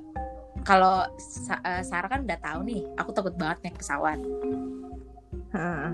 kalau 0.61 1.07
Sa- 1.17 1.63
eh, 1.63 1.83
Sarah 1.83 2.07
kan 2.07 2.27
udah 2.27 2.39
tahu 2.39 2.59
nih 2.67 2.81
aku 2.95 3.09
takut 3.11 3.33
banget 3.35 3.57
naik 3.63 3.77
pesawat 3.79 4.19
Heeh. 5.49 5.91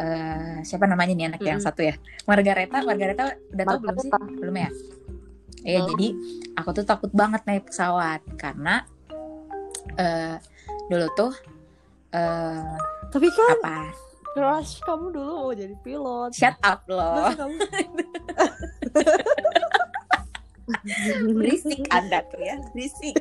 eh 0.00 0.56
siapa 0.64 0.88
namanya 0.88 1.12
nih 1.12 1.26
anak 1.28 1.42
yang 1.44 1.60
Mm. 1.60 1.66
satu 1.68 1.84
ya 1.84 1.92
Margareta 2.24 2.80
Margareta 2.80 3.36
udah 3.52 3.64
tahu 3.66 3.78
belum 3.84 3.96
sih 4.00 4.10
belum 4.40 4.56
ya 4.56 4.70
Iya 5.60 5.84
Belum. 5.84 5.88
jadi 5.92 6.08
aku 6.56 6.70
tuh 6.72 6.84
takut 6.84 7.10
banget 7.12 7.42
naik 7.44 7.68
pesawat 7.68 8.20
karena 8.34 8.84
eh 9.96 10.36
dulu 10.86 11.06
tuh 11.14 11.32
eh 12.10 12.76
Tapi 13.10 13.28
kan 13.28 13.48
apa? 13.58 13.78
Crush 14.30 14.78
kamu 14.82 15.10
dulu 15.10 15.30
mau 15.42 15.52
jadi 15.52 15.74
pilot. 15.82 16.30
shut 16.30 16.54
up 16.62 16.86
loh. 16.86 17.34
Kamu 17.34 17.58
berisik 21.34 21.82
anda 21.90 22.22
tuh 22.30 22.40
ya 22.40 22.54
berisik. 22.72 23.16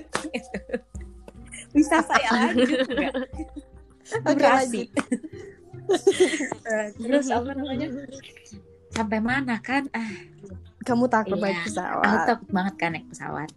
Bisa 1.76 2.02
saya 2.02 2.30
lanjut 2.54 2.82
nggak? 2.88 3.14
Oke, 4.26 4.34
durasi. 4.34 4.82
Eh, 6.66 6.88
terus 6.98 7.30
apa 7.30 7.54
namanya? 7.54 7.88
Sampai 8.90 9.20
mana 9.22 9.58
kan? 9.62 9.90
Ah 9.92 10.14
kamu 10.80 11.06
takut 11.08 11.36
Iya, 11.36 11.44
naik 11.44 11.58
aku 11.58 11.68
pesawat. 11.68 12.26
takut 12.26 12.50
banget 12.50 12.76
kan 12.76 12.90
naik 12.94 13.08
pesawat. 13.08 13.50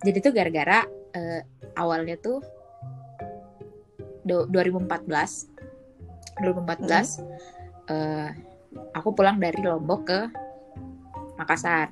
Jadi 0.00 0.18
tuh 0.20 0.32
gara-gara 0.32 0.78
eh, 1.12 1.40
awalnya 1.74 2.16
tuh 2.16 2.42
du- 4.22 4.48
2014 4.48 5.50
2014 6.40 7.22
eh, 7.88 8.28
aku 8.90 9.08
pulang 9.12 9.38
dari 9.38 9.60
Lombok 9.60 10.00
ke 10.04 10.20
Makassar. 11.34 11.90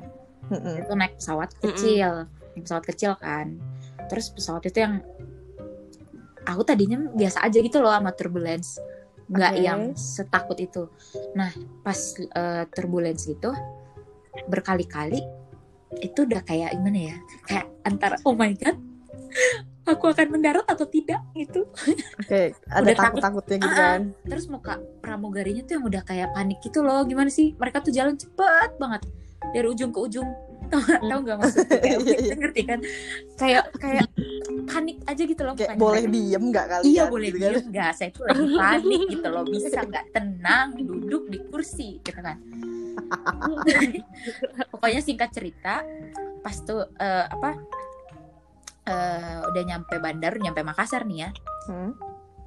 Mm-mm. 0.51 0.83
itu 0.83 0.93
naik 0.93 1.15
pesawat 1.17 1.51
kecil. 1.57 2.27
Naik 2.53 2.63
pesawat 2.63 2.85
kecil 2.85 3.13
kan. 3.17 3.57
Terus 4.11 4.31
pesawat 4.31 4.67
itu 4.67 4.79
yang 4.79 4.99
aku 6.43 6.63
tadinya 6.63 6.99
biasa 7.09 7.39
aja 7.41 7.59
gitu 7.59 7.79
loh 7.79 7.91
sama 7.91 8.11
turbulence. 8.13 8.83
Nggak 9.31 9.53
Oke. 9.55 9.63
yang 9.63 9.81
setakut 9.95 10.59
itu. 10.59 10.91
Nah 11.33 11.49
pas 11.81 11.97
eh, 12.19 12.65
turbulence 12.69 13.31
itu 13.31 13.51
berkali-kali 14.47 15.21
itu 15.99 16.19
udah 16.23 16.41
kayak 16.43 16.73
gimana 16.73 17.13
ya? 17.13 17.17
Kayak 17.45 17.67
antara 17.83 18.17
oh 18.23 18.33
my 18.33 18.53
god 18.55 18.77
aku 19.83 20.07
akan 20.07 20.29
mendarat 20.31 20.63
atau 20.63 20.87
tidak 20.87 21.19
gitu. 21.35 21.67
Oke, 22.17 22.55
ada 22.71 22.81
Udah 22.81 22.95
takut. 22.95 23.19
takut-takutnya 23.19 23.57
gitu 23.59 23.75
Ah, 23.75 23.81
kan. 23.99 24.01
terus 24.25 24.47
muka 24.47 24.75
pramugarinya 25.01 25.63
tuh 25.63 25.75
yang 25.77 25.85
udah 25.85 26.03
kayak 26.03 26.31
panik 26.31 26.63
gitu 26.63 26.81
loh. 26.81 27.03
Gimana 27.03 27.27
sih? 27.29 27.53
Mereka 27.57 27.83
tuh 27.83 27.91
jalan 27.91 28.15
cepet 28.15 28.79
banget. 28.79 29.03
Dari 29.51 29.67
ujung 29.67 29.91
ke 29.91 29.99
ujung. 29.99 30.29
Tahu 30.71 30.79
nggak? 30.79 31.01
Tahu 31.03 31.19
nggak 31.21 31.37
maksudnya? 31.37 31.79
Kayak 31.83 31.99
Iya, 31.99 32.17
iya. 32.23 32.35
ngerti 32.39 32.63
kan? 32.63 32.79
Kayak 33.35 33.65
kayak 33.77 34.07
panik 34.65 34.97
aja 35.05 35.23
gitu 35.27 35.43
loh 35.43 35.53
Kayak 35.53 35.77
boleh 35.77 36.05
diem 36.07 36.45
nggak 36.47 36.67
kalian? 36.71 36.87
iya 36.87 37.03
boleh 37.05 37.29
gitu 37.29 37.39
kan? 37.39 37.51
diem 37.53 37.67
nggak? 37.69 37.91
Saya 37.93 38.09
tuh 38.09 38.23
lagi 38.25 38.45
panik 38.55 39.03
gitu 39.11 39.29
loh. 39.29 39.45
Bisa 39.45 39.79
nggak? 39.83 40.05
Tenang 40.15 40.69
duduk 40.79 41.23
di 41.27 41.39
kursi 41.45 41.99
gitu 42.01 42.17
kan 42.17 42.39
pokoknya 44.71 45.01
singkat 45.01 45.31
cerita 45.31 45.83
pas 46.41 46.57
tuh 46.59 46.87
eh, 46.95 47.25
apa 47.25 47.51
eh, 48.85 49.39
udah 49.45 49.63
nyampe 49.65 49.95
bandar 49.99 50.37
nyampe 50.37 50.61
Makassar 50.61 51.05
nih 51.05 51.19
ya 51.21 51.31
Hmm. 51.63 51.95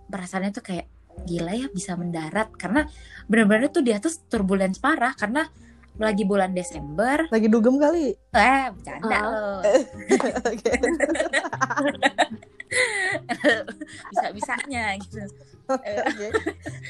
perasaannya 0.08 0.51
tuh 0.51 0.62
kayak 0.62 0.86
gila 1.23 1.51
ya 1.51 1.65
bisa 1.69 1.95
mendarat 1.95 2.51
karena 2.53 2.84
benar-benar 3.25 3.69
tuh 3.69 3.79
di 3.79 3.89
atas 3.89 4.19
turbulence 4.27 4.75
parah 4.75 5.15
karena 5.15 5.47
lagi 5.95 6.27
bulan 6.27 6.51
Desember 6.51 7.23
Lagi 7.31 7.47
dugem 7.47 7.79
kali. 7.79 8.12
eh 8.36 8.63
bercanda 8.67 9.15
Ah. 9.15 9.23
loh. 9.23 9.63
bisa 14.12 14.26
bisanya 14.32 14.84
gitu 15.00 15.20
Oke. 15.66 16.30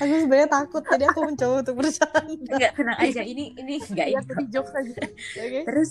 Aku 0.03 0.13
sebenarnya 0.19 0.51
takut 0.51 0.83
jadi 0.83 1.07
aku 1.07 1.23
mencoba 1.23 1.63
untuk 1.63 1.75
bercanda. 1.79 2.27
enggak 2.27 2.75
tenang 2.75 2.99
aja 2.99 3.23
ini 3.23 3.55
ini 3.55 3.79
enggak 3.79 4.07
Iya 4.09 4.19
ini 4.19 4.27
tadi 4.27 4.43
jokes 4.51 4.73
aja. 4.75 4.99
Oke. 5.39 5.59
terus 5.63 5.89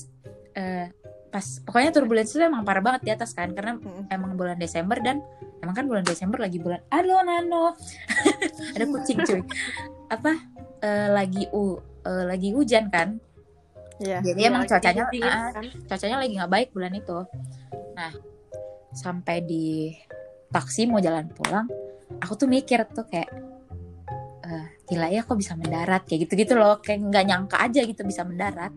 eh, 0.53 0.93
pas 1.29 1.47
pokoknya 1.65 1.91
turbulence 1.91 2.31
itu 2.31 2.45
emang 2.45 2.61
parah 2.63 2.79
banget 2.79 3.01
di 3.03 3.11
atas 3.11 3.33
kan 3.33 3.51
karena 3.51 3.81
emang 4.07 4.37
bulan 4.37 4.55
Desember 4.55 5.01
dan 5.01 5.25
emang 5.59 5.73
kan 5.73 5.89
bulan 5.89 6.05
Desember 6.05 6.37
lagi 6.37 6.61
bulan 6.61 6.85
aduh 6.89 7.25
nano 7.25 7.73
ada 8.77 8.85
kucing 8.85 9.19
cuy 9.19 9.41
apa 10.07 10.31
eh, 10.79 11.09
lagi 11.09 11.49
u 11.51 11.75
eh, 12.05 12.25
lagi 12.29 12.53
hujan 12.53 12.87
kan 12.89 13.17
Iya. 13.95 14.19
jadi 14.21 14.37
Iya, 14.37 14.49
emang 14.51 14.63
lagi 14.63 14.71
cuacanya 14.75 15.05
dingin, 15.09 15.31
kan. 15.31 15.65
cuacanya 15.87 16.17
lagi 16.19 16.33
nggak 16.35 16.53
baik 16.53 16.69
bulan 16.71 16.93
itu 16.93 17.19
nah 17.95 18.11
sampai 18.95 19.43
di 19.43 19.91
taksi 20.49 20.87
mau 20.87 21.03
jalan 21.03 21.27
pulang 21.35 21.67
aku 22.23 22.39
tuh 22.39 22.49
mikir 22.49 22.87
tuh 22.95 23.05
kayak 23.11 23.27
eh, 24.45 24.67
gila 24.87 25.09
ya 25.11 25.25
kok 25.25 25.37
bisa 25.41 25.57
mendarat? 25.57 26.05
Kayak 26.07 26.29
gitu 26.29 26.33
gitu 26.47 26.53
loh 26.55 26.79
kayak 26.79 27.01
nggak 27.11 27.25
nyangka 27.27 27.57
aja 27.59 27.81
gitu 27.83 28.03
bisa 28.05 28.23
mendarat. 28.23 28.71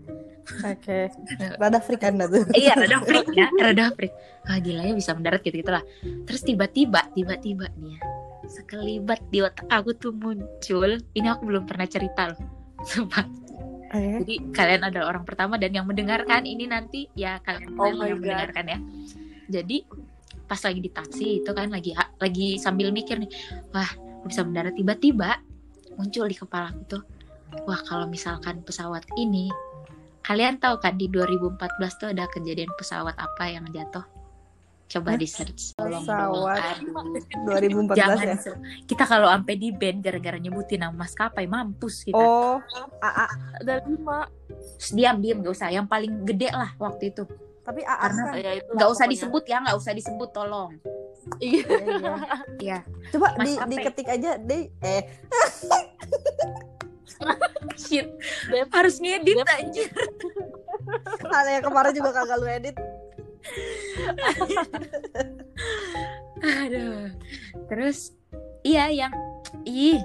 Oke. 0.64 1.12
Rada 1.60 1.80
freak 1.84 2.08
Anda 2.08 2.24
tuh. 2.32 2.48
iya 2.60 2.72
rada 2.72 3.04
freak 3.04 3.28
ya 3.36 3.52
rada 3.52 3.92
freak. 3.94 4.16
Ah 4.48 4.58
gila 4.64 4.88
ya 4.88 4.94
bisa 4.96 5.12
mendarat 5.12 5.44
gitu 5.44 5.60
gitulah 5.60 5.84
terus 6.24 6.42
tiba-tiba 6.42 7.04
tiba-tiba 7.12 7.68
nih 7.76 8.00
ya 8.00 8.02
sekelibat 8.48 9.20
di 9.28 9.44
otak 9.44 9.68
aku 9.68 9.92
tuh 9.92 10.16
muncul 10.16 10.96
ini 11.14 11.28
aku 11.28 11.44
belum 11.52 11.68
pernah 11.68 11.84
cerita 11.84 12.32
loh 12.32 12.40
sumpah. 12.88 13.28
Jadi 13.88 14.52
kalian 14.52 14.84
adalah 14.88 15.16
orang 15.16 15.24
pertama 15.24 15.56
dan 15.56 15.72
yang 15.72 15.88
mendengarkan 15.88 16.44
ini 16.44 16.68
nanti 16.68 17.08
ya 17.16 17.40
kalian 17.44 17.76
Oh 17.80 17.88
yang 17.88 18.20
God. 18.20 18.24
mendengarkan 18.24 18.66
ya 18.68 18.80
jadi 19.48 19.84
pas 20.48 20.60
lagi 20.64 20.80
di 20.80 20.92
taksi 20.92 21.44
itu 21.44 21.52
kan 21.52 21.68
lagi 21.68 21.92
lagi 22.20 22.56
sambil 22.56 22.92
mikir 22.96 23.20
nih 23.20 23.32
wah 23.76 23.90
bisa 24.24 24.48
mendarat 24.48 24.76
tiba-tiba 24.76 25.44
muncul 26.00 26.28
di 26.28 26.36
kepala 26.36 26.72
aku 26.72 26.82
tuh 26.88 27.04
wah 27.68 27.80
kalau 27.84 28.08
misalkan 28.08 28.64
pesawat 28.64 29.04
ini 29.20 29.52
kalian 30.24 30.60
tahu 30.60 30.80
kan 30.80 30.96
di 31.00 31.08
2014 31.12 32.00
tuh 32.00 32.08
ada 32.12 32.28
kejadian 32.32 32.72
pesawat 32.76 33.16
apa 33.16 33.44
yang 33.48 33.64
jatuh 33.72 34.04
coba 34.88 35.20
di 35.20 35.28
search 35.28 35.76
Pesawat. 35.76 36.80
dong 36.80 37.04
aduh 37.04 37.92
2014 37.92 38.00
jangan 38.00 38.18
ya. 38.24 38.36
kita 38.88 39.04
kalau 39.04 39.28
sampai 39.28 39.56
di 39.60 39.76
band 39.76 40.00
gara-gara 40.00 40.40
nyebutin 40.40 40.80
nama 40.80 40.96
maskapai 40.96 41.44
mampus 41.44 42.08
kita 42.08 42.16
Oh, 42.16 42.64
AA. 43.04 43.28
Ada 43.60 43.84
lima. 43.84 44.32
Diam 44.96 45.20
diam 45.20 45.44
gak 45.44 45.54
usah 45.60 45.76
yang 45.76 45.92
paling 45.92 46.24
gede 46.24 46.56
lah 46.56 46.72
waktu 46.80 47.12
itu 47.12 47.28
Tapi 47.68 47.82
AA 47.84 48.00
Karena 48.00 48.22
kan. 48.24 48.34
Ya, 48.40 48.52
itu 48.64 48.72
nggak 48.72 48.90
usah 48.96 49.06
disebut 49.12 49.44
ya 49.44 49.58
nggak 49.60 49.78
usah 49.78 49.92
disebut 49.92 50.30
tolong 50.32 50.72
Iya. 51.44 51.68
Iya, 51.68 51.84
iya. 51.84 52.16
Iya. 52.64 52.78
Coba 53.12 53.36
di, 53.44 53.60
Maskapai. 53.60 53.72
diketik 53.76 54.08
aja 54.08 54.40
deh. 54.40 54.72
Eh, 54.80 55.04
shit 57.78 58.08
Beb. 58.50 58.68
harus 58.74 58.96
ngedit 59.02 59.38
Beb. 59.38 59.48
anjir 59.50 59.90
ada 61.28 61.50
yang 61.52 61.66
kemarin 61.66 61.94
juga 61.94 62.12
kagak 62.14 62.38
lu 62.40 62.48
edit. 62.48 62.76
aduh 66.44 67.08
terus 67.72 68.12
iya 68.62 68.92
yang 68.92 69.14
ih 69.64 70.04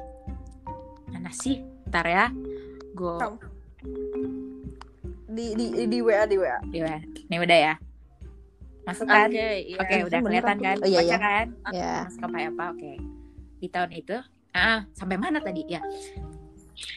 mana 1.11 1.31
sih 1.35 1.66
ntar 1.90 2.07
ya 2.07 2.31
gue 2.94 3.18
Di 5.32 5.46
di 5.54 5.66
di 5.86 5.98
WA 5.98 6.24
di 6.24 6.36
WA. 6.36 6.58
Iya, 6.68 7.00
ini 7.00 7.36
udah 7.38 7.58
ya 7.62 7.74
masuk 8.82 9.06
kan 9.06 9.30
Oke, 9.30 9.46
oke 9.78 9.94
iya. 9.94 10.02
udah 10.02 10.18
Beneran 10.18 10.26
kelihatan 10.26 10.56
kan 10.58 10.76
Oh, 10.76 10.88
iya, 10.88 10.98
baca 10.98 11.06
iya. 11.06 11.16
kan 11.16 11.46
Ya. 11.70 11.92
maskapai 12.02 12.42
apa 12.44 12.64
oke 12.68 12.92
di 13.56 13.68
tahun 13.68 13.90
itu 13.94 14.16
ah 14.52 14.82
sampai 14.90 15.16
mana 15.16 15.38
tadi 15.38 15.62
ya 15.64 15.78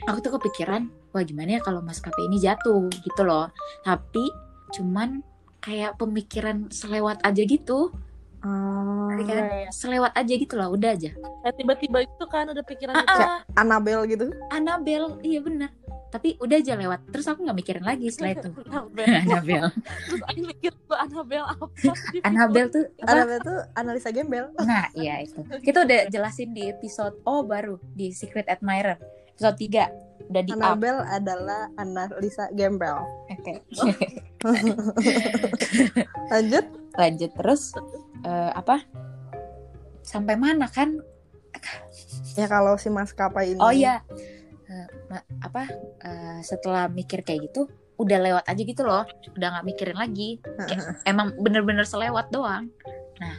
aku 0.03 0.17
tuh 0.19 0.33
kepikiran 0.35 0.81
wah 1.11 1.21
gimana 1.21 1.55
ya 1.55 1.61
kalau 1.61 1.79
maskapai 1.79 2.25
ini 2.25 2.41
jatuh 2.41 2.89
gitu 2.89 3.21
loh 3.21 3.53
tapi 3.81 4.25
cuman 4.71 5.21
kayak 5.59 5.93
pemikiran 5.95 6.67
selewat 6.69 7.21
aja 7.21 7.41
gitu 7.41 7.93
Oh, 8.41 9.09
Ngerti 9.09 9.25
kan? 9.25 9.37
Iya, 9.39 9.57
iya. 9.59 9.69
selewat 9.71 10.11
aja 10.13 10.33
gitu 10.35 10.53
loh 10.53 10.69
udah 10.69 10.89
aja 10.91 11.09
Kayak 11.13 11.55
tiba-tiba 11.55 11.97
itu 12.01 12.25
kan 12.27 12.45
ada 12.45 12.61
pikiran 12.61 12.93
Ah, 12.93 13.01
itu. 13.01 13.17
ah. 13.19 13.39
Anabel 13.55 14.05
gitu. 14.05 14.29
Anabel 14.49 15.17
iya 15.21 15.37
benar 15.39 15.73
tapi 16.15 16.39
udah 16.39 16.55
aja 16.55 16.79
lewat 16.79 17.11
terus 17.11 17.27
aku 17.27 17.43
nggak 17.43 17.57
mikirin 17.59 17.83
lagi 17.83 18.07
setelah 18.07 18.39
itu 18.39 18.49
Annabelle. 18.71 19.19
Anabel 19.19 19.65
Terus 19.75 20.21
aku 20.23 20.39
mikir 20.47 20.71
tuh 20.87 20.95
Annabelle 20.95 21.43
apa? 21.43 21.65
Anabel 22.23 22.65
tuh 22.71 22.83
apa? 23.03 23.11
Annabelle 23.11 23.41
tuh 23.43 23.59
analisa 23.75 24.09
gembel. 24.15 24.45
nah 24.69 24.87
iya 24.95 25.19
itu 25.19 25.43
kita 25.59 25.83
udah 25.83 25.99
jelasin 26.07 26.55
di 26.55 26.71
episode 26.71 27.19
oh 27.27 27.43
baru 27.43 27.75
di 27.91 28.15
Secret 28.15 28.47
Admirer 28.47 28.95
episode 29.35 29.59
3 29.59 30.31
udah 30.31 30.41
di 30.41 30.51
up 30.55 30.63
Annabelle 30.63 31.03
adalah 31.11 31.67
analisa 31.75 32.47
gembel. 32.55 32.95
oke 33.27 33.53
Lanjut. 36.31 36.65
lanjut 36.95 37.31
terus 37.35 37.75
eh, 38.23 38.51
apa 38.55 38.79
sampai 39.99 40.39
mana 40.39 40.71
kan 40.71 40.95
Ya 42.35 42.51
kalau 42.51 42.75
si 42.75 42.91
maskapai 42.91 43.55
ini. 43.55 43.59
oh 43.63 43.71
iya 43.71 44.03
apa 45.41 45.63
eh, 46.03 46.39
setelah 46.43 46.87
mikir 46.91 47.21
kayak 47.21 47.51
gitu 47.51 47.69
udah 47.95 48.19
lewat 48.19 48.43
aja 48.47 48.61
gitu 48.63 48.83
loh. 48.83 49.07
Udah 49.35 49.47
nggak 49.55 49.65
mikirin 49.71 49.97
lagi. 49.97 50.39
Kayak 50.43 50.99
emang 51.07 51.31
bener-bener 51.39 51.87
selewat 51.87 52.27
doang. 52.31 52.67
Nah 53.19 53.35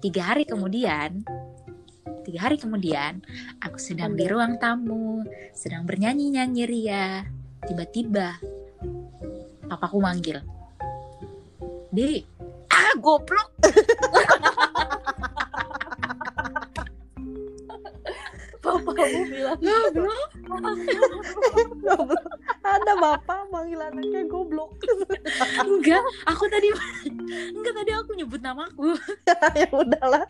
tiga 0.00 0.32
hari 0.32 0.48
kemudian 0.48 1.20
tiga 2.24 2.48
hari 2.48 2.56
kemudian 2.56 3.20
aku 3.60 3.76
sedang 3.76 4.16
di 4.16 4.24
ruang 4.28 4.56
tamu 4.56 5.24
sedang 5.52 5.84
bernyanyi 5.84 6.32
nyanyi 6.32 6.64
ria. 6.64 7.24
Tiba-tiba 7.68 8.40
papaku 9.68 10.00
manggil. 10.00 10.40
Di 11.92 12.24
ah 12.72 12.96
goblok. 12.96 13.48
Papamu 18.60 19.20
bilang 19.28 19.56
goblok 19.56 19.92
Goblok. 19.92 20.30
Ada 22.60 22.92
bapak 22.98 23.40
manggil 23.50 23.80
anaknya 23.80 24.22
goblok. 24.28 24.76
enggak 25.62 26.02
aku 26.26 26.44
tadi 26.50 26.68
enggak 27.54 27.74
tadi 27.74 27.92
aku 27.94 28.10
nyebut 28.18 28.40
namaku 28.42 28.98
ya 29.60 29.68
udahlah. 29.72 30.26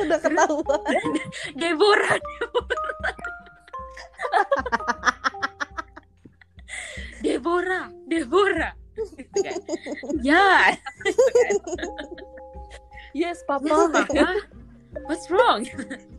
Udah 0.00 0.18
ketahuan. 0.22 0.80
Deborah 1.54 2.18
Deborah 7.20 7.86
Deborah 8.08 8.74
ya. 10.24 10.72
Yes, 13.16 13.40
papa. 13.48 13.88
Papa, 13.88 14.36
what's 15.08 15.32
wrong 15.32 15.64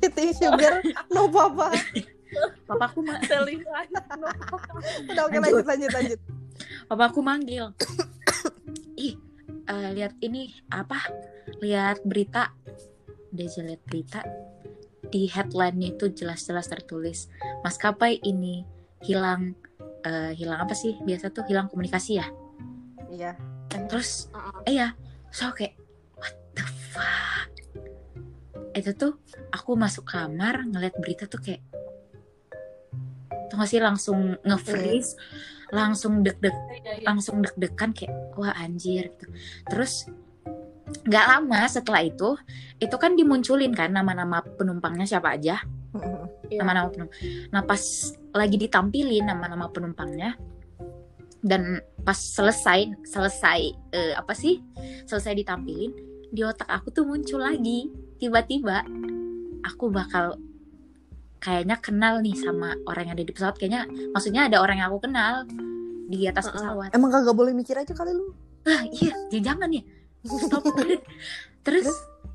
Eating 0.02 0.34
sugar. 0.34 0.82
No 1.14 1.30
papa. 1.30 1.78
Papaku 2.68 3.00
ma 3.02 3.16
Telling 3.24 3.64
lies. 3.64 3.92
No. 4.20 4.28
Udah 5.16 5.24
oke 5.26 5.38
lanjut 5.40 5.66
lanjut 5.66 5.92
lanjut. 5.96 6.20
papaku 6.90 7.20
manggil 7.22 7.72
ih 8.98 9.14
eh, 9.70 9.90
lihat 9.94 10.18
ini 10.26 10.50
apa 10.74 10.98
lihat 11.62 12.02
berita 12.02 12.50
dia 13.30 13.48
lihat 13.62 13.84
berita 13.86 14.26
di 15.08 15.30
headline 15.30 15.80
itu 15.86 16.10
jelas-jelas 16.12 16.68
tertulis 16.68 17.30
maskapai 17.62 18.18
ini 18.26 18.66
hilang 19.06 19.54
eh, 20.02 20.34
hilang 20.34 20.66
apa 20.66 20.74
sih 20.74 20.98
biasa 21.06 21.30
tuh 21.30 21.46
hilang 21.46 21.70
komunikasi 21.70 22.20
ya 22.20 22.28
Iya. 23.08 23.38
terus 23.88 24.28
Uh-uh. 24.34 24.66
eh 24.68 24.82
ya 24.82 24.98
so 25.30 25.54
kayak 25.54 25.78
what 26.18 26.34
the 26.58 26.66
fuck 26.92 27.50
itu 28.74 28.92
tuh 28.98 29.22
aku 29.54 29.78
masuk 29.78 30.10
kamar 30.10 30.66
ngeliat 30.66 30.98
berita 30.98 31.30
tuh 31.30 31.40
kayak 31.40 31.62
tuh 33.48 33.64
sih 33.68 33.80
langsung 33.82 34.36
nge-freeze 34.44 35.16
langsung 35.72 36.24
deg-deg 36.24 36.54
Iya, 36.54 36.92
iya. 37.00 37.06
langsung 37.08 37.44
deg-degan 37.44 37.92
kayak 37.92 38.14
wah 38.40 38.56
anjir 38.56 39.12
gitu 39.12 39.28
terus 39.68 40.08
nggak 41.04 41.26
lama 41.28 41.68
setelah 41.68 42.00
itu 42.08 42.40
itu 42.80 42.96
kan 42.96 43.20
dimunculin 43.20 43.76
kan 43.76 43.92
nama-nama 43.92 44.40
penumpangnya 44.44 45.04
siapa 45.04 45.36
aja 45.36 45.60
Iya. 46.48 46.64
nama-nama 46.64 46.88
penumpang 46.88 47.20
nah 47.52 47.62
pas 47.64 47.82
lagi 48.32 48.56
ditampilin 48.56 49.28
nama-nama 49.28 49.68
penumpangnya 49.68 50.40
dan 51.44 51.80
pas 52.04 52.16
selesai 52.16 52.92
selesai 53.04 53.60
eh, 53.92 54.14
apa 54.16 54.32
sih 54.32 54.64
selesai 55.04 55.36
ditampilin 55.44 55.92
di 56.32 56.44
otak 56.44 56.68
aku 56.68 56.92
tuh 56.92 57.04
muncul 57.08 57.40
lagi 57.40 57.92
tiba-tiba 58.20 58.84
aku 59.64 59.92
bakal 59.92 60.40
kayaknya 61.38 61.78
kenal 61.78 62.20
nih 62.20 62.36
sama 62.38 62.74
orang 62.90 63.12
yang 63.12 63.16
ada 63.18 63.26
di 63.26 63.34
pesawat. 63.34 63.56
Kayaknya 63.58 63.82
maksudnya 64.14 64.42
ada 64.50 64.58
orang 64.62 64.82
yang 64.82 64.88
aku 64.90 65.08
kenal 65.08 65.46
di 66.08 66.26
atas 66.26 66.50
pesawat. 66.50 66.96
Emang 66.96 67.12
kagak 67.12 67.36
boleh 67.36 67.54
mikir 67.54 67.78
aja 67.78 67.94
kali 67.94 68.16
lu. 68.16 68.34
ah 68.68 68.84
iya. 68.90 69.14
Ya 69.32 69.40
jangan 69.54 69.70
ya. 69.72 69.84
Stop. 70.26 70.64
Terus 71.66 71.88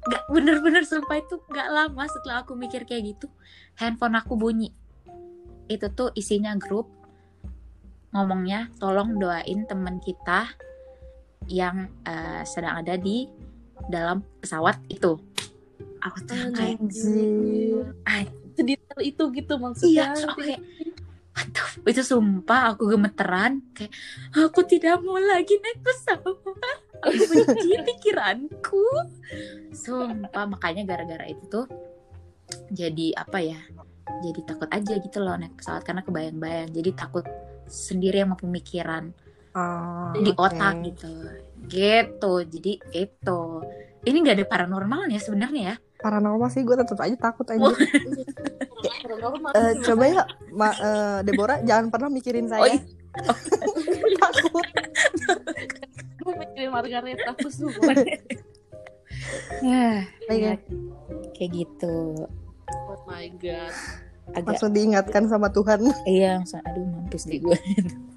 nggak 0.03 0.25
bener-bener 0.35 0.83
sumpah 0.83 1.23
itu 1.23 1.39
nggak 1.47 1.69
lama 1.71 2.03
setelah 2.11 2.43
aku 2.43 2.59
mikir 2.59 2.83
kayak 2.83 3.17
gitu 3.17 3.27
handphone 3.77 4.17
aku 4.19 4.35
bunyi. 4.37 4.71
Itu 5.67 5.89
tuh 5.93 6.11
isinya 6.17 6.55
grup. 6.59 6.89
Ngomongnya 8.13 8.69
tolong 8.77 9.17
doain 9.17 9.65
teman 9.65 9.97
kita 10.05 10.53
yang 11.49 11.89
eh, 12.05 12.45
sedang 12.45 12.85
ada 12.85 12.95
di 13.01 13.25
dalam 13.89 14.21
pesawat 14.43 14.79
itu. 14.93 15.17
Aku 16.03 16.19
tuh 16.27 16.51
kayak 16.53 16.83
Anjir. 16.83 17.95
Sedetail 18.53 19.01
itu 19.01 19.23
gitu 19.33 19.53
iya 19.55 19.61
maksudnya. 19.61 20.05
terus 20.13 20.25
aku 20.27 20.41
kayak 20.43 20.61
what 21.33 21.49
the 21.49 21.63
f- 21.63 21.81
itu 21.87 22.03
sumpah 22.03 22.61
aku 22.73 22.83
gemeteran. 22.89 23.53
Kayak 23.73 23.93
aku 24.33 24.61
tidak 24.63 25.01
mau 25.01 25.17
lagi 25.17 25.57
naik 25.57 25.81
pesawat. 25.81 26.37
Aku 27.03 27.23
benci 27.27 27.71
pikiranku. 27.89 28.85
Sumpah 29.73 30.45
makanya 30.45 30.85
gara-gara 30.85 31.25
itu 31.25 31.45
tuh 31.49 31.67
jadi 32.69 33.17
apa 33.17 33.41
ya 33.41 33.57
jadi 34.21 34.41
takut 34.45 34.69
aja 34.69 34.95
gitu 35.01 35.19
loh 35.19 35.35
naik 35.35 35.57
pesawat 35.57 35.83
karena 35.83 36.03
kebayang-bayang. 36.03 36.69
Jadi 36.71 36.91
takut 36.93 37.25
sendiri 37.65 38.21
sama 38.21 38.37
pemikiran 38.37 39.11
Oh, 39.53 40.17
di 40.17 40.33
oke. 40.33 40.49
otak 40.49 40.75
gitu. 40.85 41.13
Gitu 41.69 42.33
jadi 42.49 42.73
itu 42.95 43.41
ini 44.03 44.17
nggak 44.19 44.37
ada 44.39 44.47
paranormalnya 44.47 45.19
sebenarnya 45.19 45.63
ya 45.65 45.77
Paranormal 46.03 46.51
sih 46.51 46.67
gue 46.67 46.75
tetap 46.75 46.99
aja 46.99 47.15
takut 47.15 47.47
aja. 47.47 47.63
Wah. 47.63 47.79
Paranormal. 49.07 49.51
Eh, 49.55 49.73
coba 49.87 50.05
ya, 50.11 50.23
Ma, 50.51 50.75
eh, 50.75 51.19
Deborah 51.23 51.63
jangan 51.63 51.95
pernah 51.95 52.11
mikirin 52.11 52.51
oh 52.51 52.59
saya. 52.59 52.75
iya. 52.75 52.83
takut. 54.19 54.67
Gue 56.19 56.35
mikirin 56.43 56.75
Margareta 56.75 57.31
aku 57.31 57.47
suka. 57.47 57.95
Nah, 57.95 58.03
Iya. 59.63 59.95
ya, 60.27 60.55
kayak 61.39 61.51
gitu 61.55 62.27
Oh 62.67 62.99
my 63.07 63.31
god. 63.39 63.71
agak 64.35 64.59
Langsung 64.59 64.75
diingatkan 64.75 65.31
sama 65.31 65.55
Tuhan. 65.55 65.87
iya 66.03 66.43
langsung 66.43 66.59
aduh 66.67 66.83
mampus 66.83 67.31
di 67.31 67.39
gue 67.39 67.55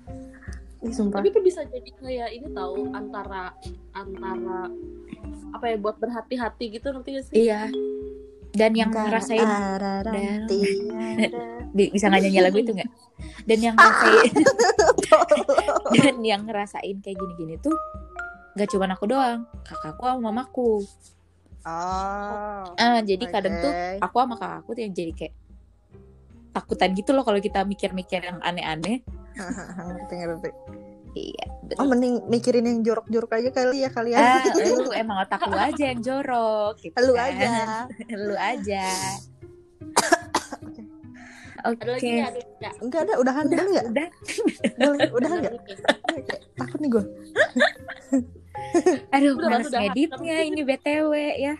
Ih, 0.85 0.93
sumpah. 0.93 1.17
Tapi 1.19 1.27
itu 1.29 1.41
bisa 1.41 1.65
jadi 1.65 1.89
kayak 1.91 2.29
ini 2.31 2.47
tahu 2.53 2.93
antara 2.93 3.51
antara 3.91 4.69
apa 5.49 5.65
ya 5.65 5.75
buat 5.75 5.97
berhati-hati 5.97 6.65
gitu 6.69 6.91
nanti 6.91 7.15
gak 7.15 7.25
sih? 7.25 7.35
iya 7.41 7.71
dan 8.51 8.71
yang 8.71 8.87
ngerasain 8.87 9.43
bi- 11.71 11.91
bisa 11.91 12.07
nggak 12.07 12.23
nyanyi 12.23 12.39
lagu 12.39 12.57
itu 12.57 12.71
nggak 12.71 12.91
dan 13.43 13.59
yang 13.59 13.75
ngerasain 13.75 14.31
dan 15.93 16.15
yang 16.21 16.41
ngerasain 16.43 16.95
kayak 16.99 17.17
gini-gini 17.17 17.55
tuh 17.57 17.75
nggak 18.53 18.67
cuma 18.69 18.87
aku 18.87 19.05
doang 19.05 19.43
kakakku 19.63 20.03
sama 20.03 20.21
mamaku 20.23 20.83
Oh. 21.65 22.61
ah 22.77 23.01
jadi 23.01 23.25
kadang 23.25 23.57
tuh 23.57 23.73
aku 23.99 24.15
sama 24.15 24.35
kakakku 24.37 24.71
tuh 24.71 24.83
yang 24.85 24.93
jadi 24.93 25.11
kayak 25.11 25.33
takutan 26.51 26.93
gitu 26.93 27.09
loh 27.09 27.25
kalau 27.25 27.41
kita 27.41 27.63
mikir-mikir 27.63 28.21
yang 28.21 28.37
aneh-aneh 28.39 29.01
ngerti 29.75 30.13
ngerti. 30.15 30.49
Iya 31.15 31.47
Oh 31.75 31.83
mending 31.83 32.23
mikirin 32.27 32.61
yang 32.61 32.79
jorok-jorok 32.81 33.31
aja 33.33 33.49
kali 33.51 33.81
ya 33.81 33.89
kalian. 33.89 34.19
ah 34.19 34.43
lu 34.77 34.91
emang 34.91 35.17
otak 35.19 35.39
lu 35.43 35.55
aja 35.55 35.83
yang 35.87 35.99
jorok 35.99 36.75
gitu 36.77 36.95
Lu 36.99 37.11
kan. 37.11 37.31
aja. 37.31 37.49
lu 38.21 38.35
aja 38.35 38.85
oke 41.65 41.81
Ada 41.81 41.89
lagi 41.89 42.07
nggak? 42.11 42.27
ada 42.27 42.39
nggak? 42.55 42.73
Enggak 42.77 42.99
ada, 43.01 43.13
udahan 43.17 43.43
udah 43.43 43.57
boleh 43.57 43.65
enggak? 43.65 43.85
udah 43.87 44.07
Boleh, 44.77 45.07
udahan 45.11 45.35
Ada 45.35 45.47
enggak? 45.49 45.63
Takut 46.53 46.77
nih 46.77 46.89
gue. 46.91 47.03
aduh 49.11 49.31
Udah, 49.33 49.47
males 49.49 49.67
udah. 49.67 49.79
ngeditnya 49.81 50.35
ini 50.43 50.61
btw 50.61 51.11
ya 51.35 51.55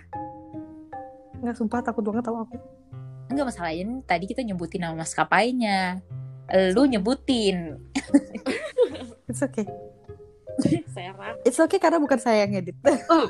Enggak 1.36 1.56
sumpah 1.56 1.80
takut 1.82 2.04
banget 2.04 2.24
tau 2.24 2.38
aku. 2.40 2.56
Enggak 3.28 3.46
masalahnya 3.50 3.84
tadi 4.04 4.26
kita 4.26 4.42
nyebutin 4.42 4.80
nama 4.80 4.96
maskapainya. 4.96 6.00
Lu 6.72 6.86
nyebutin. 6.86 7.78
It's 9.26 9.42
okay. 9.42 9.66
Serang. 10.96 11.36
It's 11.44 11.60
okay 11.60 11.80
karena 11.82 11.98
bukan 12.00 12.20
saya 12.22 12.46
yang 12.46 12.56
ngedit. 12.56 12.78
Oh. 13.12 13.28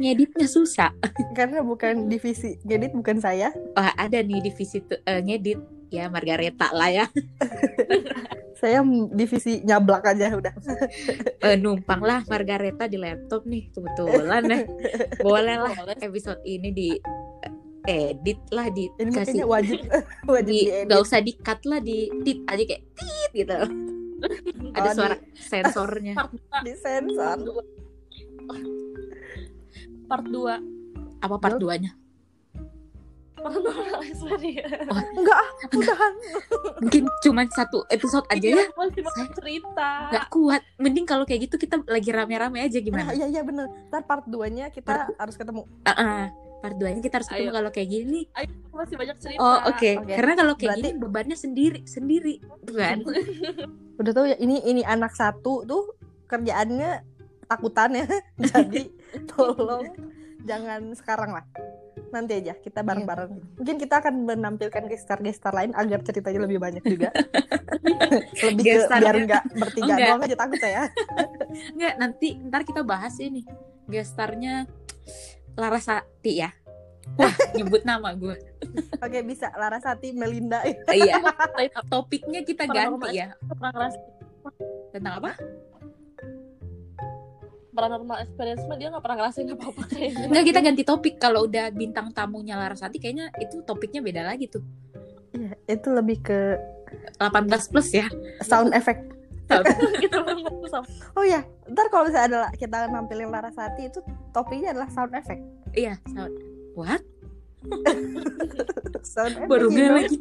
Ngeditnya 0.00 0.48
susah. 0.48 0.96
karena 1.36 1.60
bukan 1.60 2.08
divisi 2.08 2.56
ngedit 2.64 2.96
bukan 2.96 3.20
saya. 3.20 3.52
Wah, 3.76 3.92
ada 3.98 4.22
nih 4.24 4.40
divisi 4.40 4.80
tuh 4.80 4.98
eh, 5.04 5.20
ngedit. 5.20 5.60
ya 5.88 6.04
Margareta 6.12 6.68
lah 6.76 6.92
ya 6.92 7.08
saya 8.60 8.84
divisi 9.08 9.64
nyablak 9.64 10.04
aja 10.04 10.36
udah 10.36 10.52
uh, 11.40 11.56
numpang 11.56 12.04
lah 12.04 12.20
Margareta 12.28 12.84
di 12.84 13.00
laptop 13.00 13.48
nih 13.48 13.72
kebetulan 13.72 14.44
ya 14.52 14.60
boleh 15.24 15.56
lah 15.56 15.72
episode 16.04 16.44
ini 16.44 16.76
di 16.76 16.88
edit 17.88 18.36
lah 18.52 18.68
di 18.68 18.92
ini 19.00 19.16
kasih 19.16 19.48
wajib 19.48 19.80
wajib 20.28 20.44
di, 20.44 20.68
di 20.68 20.84
gak 20.84 21.00
usah 21.00 21.24
di 21.24 21.32
cut 21.40 21.60
lah 21.64 21.80
di 21.80 22.12
tit 22.20 22.44
aja 22.44 22.62
kayak 22.68 22.84
tit 22.92 23.30
gitu 23.32 23.56
ada 24.76 24.88
Oh, 24.88 24.94
suara 24.94 25.14
di- 25.14 25.26
sensornya. 25.34 26.14
Part 26.18 26.32
di 26.60 26.72
sensor. 26.74 27.36
Part 30.06 30.24
2 30.24 30.78
apa 31.18 31.34
part 31.36 31.58
2 31.58 31.66
nya 31.78 31.92
paranormal 33.38 34.02
experience 34.02 34.90
enggak 35.14 35.38
ah 35.38 35.48
udahan. 35.70 36.12
Mungkin 36.82 37.02
cuma 37.22 37.46
satu 37.48 37.86
episode 37.86 38.26
aja 38.28 38.42
ya. 38.44 38.56
Iya, 38.58 38.66
masih 38.74 39.02
mau 39.04 39.30
cerita. 39.30 39.90
nggak 40.10 40.26
kuat. 40.28 40.62
Mending 40.76 41.06
kalau 41.06 41.22
kayak 41.22 41.46
gitu 41.46 41.54
kita 41.56 41.78
lagi 41.86 42.10
rame-rame 42.10 42.58
aja 42.58 42.78
gimana? 42.78 43.14
Iya 43.14 43.30
iya 43.30 43.42
bener. 43.46 43.70
Ntar 43.88 44.02
part 44.04 44.26
2 44.26 44.42
nya 44.50 44.74
kita 44.74 45.06
harus 45.14 45.38
ketemu. 45.38 45.70
Ah, 45.86 45.94
ah. 45.94 46.22
Part 46.58 46.74
2 46.74 46.90
nya 46.90 47.00
kita 47.00 47.14
harus 47.22 47.28
ketemu 47.30 47.52
kalau 47.54 47.70
kayak 47.70 47.88
gini. 47.88 48.20
Ayo, 48.34 48.50
masih 48.74 48.96
banyak 48.98 49.16
cerita. 49.22 49.38
Oh 49.38 49.58
oke. 49.66 49.90
Oke. 50.02 50.14
karena 50.14 50.32
kalau 50.34 50.54
kayak 50.58 50.70
Berarti- 50.74 50.82
gini 50.82 51.00
bebannya 51.00 51.36
sendiri 51.38 51.80
sendiri. 51.86 52.34
Kan? 52.66 52.98
Udah 54.00 54.12
tau 54.14 54.26
ya 54.26 54.36
ini 54.38 54.62
ini 54.62 54.82
anak 54.82 55.14
satu 55.14 55.62
tuh 55.62 55.94
kerjaannya 56.26 57.02
takutan 57.46 57.90
ya. 57.94 58.06
Jadi 58.52 58.90
tolong 59.30 59.86
jangan 60.44 60.92
sekarang 60.94 61.30
lah. 61.34 61.44
Nanti 62.08 62.40
aja 62.40 62.56
kita 62.56 62.80
bareng-bareng. 62.80 63.60
Mungkin 63.60 63.76
kita 63.76 64.00
akan 64.00 64.24
menampilkan 64.24 64.88
gestar-gestar 64.88 65.52
lain 65.52 65.76
agar 65.76 66.00
ceritanya 66.00 66.48
lebih 66.48 66.56
banyak 66.56 66.80
juga. 66.84 67.12
Lebih 68.40 68.64
ke 68.64 68.88
biar 68.88 69.16
nggak 69.28 69.44
bertiga 69.60 69.92
Enggak. 69.92 70.08
doang 70.08 70.22
aja 70.24 70.36
takut 70.40 70.58
saya. 70.62 70.82
Nggak 71.76 71.94
nanti 72.00 72.28
ntar 72.48 72.64
kita 72.64 72.80
bahas 72.80 73.12
ini. 73.20 73.44
Gestarnya 73.84 74.64
Larasati 75.58 76.32
ya? 76.38 76.50
Wah 77.18 77.34
nyebut 77.56 77.82
nama 77.82 78.14
gue 78.14 78.36
oke 79.04 79.18
bisa. 79.26 79.50
Larasati 79.58 80.14
Melinda. 80.14 80.62
Iya. 80.92 81.18
Topiknya 81.90 82.46
kita 82.46 82.70
ganti 82.70 83.18
ya. 83.18 83.34
tentang 84.92 85.14
apa? 85.18 85.32
Paranormal 87.74 88.18
experience 88.26 88.62
mah 88.66 88.76
dia 88.78 88.90
nggak 88.90 89.02
pernah 89.02 89.16
ngerasain 89.22 89.54
apa 89.54 89.66
apa 89.70 89.82
kayaknya 89.86 90.24
Enggak 90.30 90.44
kita 90.46 90.60
ganti 90.62 90.82
topik. 90.86 91.14
Kalau 91.18 91.46
udah 91.46 91.70
bintang 91.74 92.10
tamunya 92.14 92.54
Larasati 92.54 93.02
kayaknya 93.02 93.34
itu 93.42 93.62
topiknya 93.66 94.04
beda 94.04 94.22
lagi 94.26 94.46
tuh. 94.50 94.62
Iya, 95.34 95.52
itu 95.68 95.88
lebih 95.92 96.18
ke 96.22 96.38
18 97.18 97.72
plus 97.72 97.88
ya. 97.94 98.06
Sound 98.42 98.74
effect 98.74 99.17
gitu 100.04 100.18
oh 101.16 101.24
ya 101.24 101.40
ntar 101.72 101.88
kalau 101.88 102.08
misalnya 102.08 102.26
ada 102.28 102.40
kita 102.56 102.88
nampilin 102.88 103.32
Larasati 103.32 103.88
itu 103.88 104.00
topiknya 104.32 104.76
adalah 104.76 104.88
sound 104.92 105.12
effect. 105.16 105.42
Iya 105.72 105.96
sound 106.12 106.34
what? 106.76 107.02
Sound 109.02 109.34
effect 109.34 109.50
baru 109.50 109.66
know. 109.72 109.98
lagi. 109.98 110.18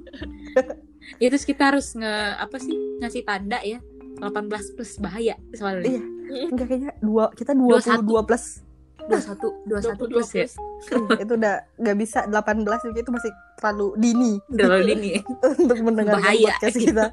Ya 1.21 1.27
terus 1.29 1.45
kita 1.45 1.69
harus 1.69 1.93
nge 1.93 2.13
apa 2.39 2.57
sih 2.57 2.75
ngasih 3.03 3.23
tanda 3.27 3.59
ya. 3.61 3.79
18 4.17 4.73
plus 4.73 4.97
bahaya 4.97 5.37
soalnya. 5.53 6.01
Iya. 6.01 6.01
Enggak 6.49 6.65
kayaknya 6.73 6.91
dua 6.99 7.29
kita 7.37 7.53
22 7.53 8.27
plus. 8.27 8.65
21 9.07 9.71
21 9.71 10.03
22 10.03 10.11
plus 10.11 10.31
ya. 10.35 10.47
itu 11.23 11.33
udah 11.39 11.55
nggak 11.79 11.95
bisa 11.95 12.27
18 12.27 12.87
juga 12.91 12.99
itu 12.99 13.11
masih 13.13 13.31
terlalu 13.61 13.87
dini. 14.01 14.31
Terlalu 14.51 14.83
dini. 14.91 15.11
Untuk 15.63 15.79
mendengarkan 15.85 16.25
Bahaya. 16.25 16.51
podcast 16.57 16.77
kita. 16.81 17.05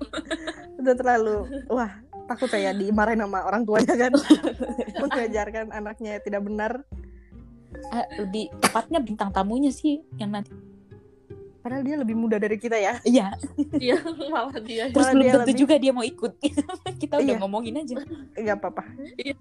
Udah 0.81 0.95
terlalu 0.99 1.37
wah 1.71 1.93
takut 2.25 2.49
saya 2.49 2.73
dimarahin 2.73 3.21
sama 3.21 3.45
orang 3.45 3.63
tuanya 3.63 3.95
kan. 3.95 4.13
Mengajarkan 5.03 5.67
anaknya 5.71 6.19
tidak 6.19 6.43
benar. 6.43 6.83
Ah, 7.91 8.07
lebih 8.17 8.49
tepatnya 8.59 8.99
bintang 8.99 9.31
tamunya 9.31 9.69
sih 9.69 10.01
yang 10.17 10.31
nanti. 10.31 10.55
Padahal 11.59 11.81
dia 11.81 11.97
lebih 11.97 12.13
muda 12.13 12.37
dari 12.37 12.55
kita 12.55 12.77
ya. 12.77 13.01
Iya. 13.03 13.33
Dia 13.75 13.97
malah 14.29 14.61
dia. 14.61 14.93
Terus 14.93 15.01
Malah 15.01 15.13
belum 15.13 15.25
dia 15.25 15.33
tentu 15.33 15.45
lebih- 15.49 15.61
juga 15.61 15.75
dia 15.81 15.93
mau 15.93 16.05
ikut. 16.05 16.33
Kita 17.03 17.15
udah 17.19 17.25
Iya. 17.25 17.41
ngomongin 17.41 17.75
aja. 17.81 17.95
Nggak 18.37 18.57
apa-apa. 18.61 18.85
Iya. 19.17 19.35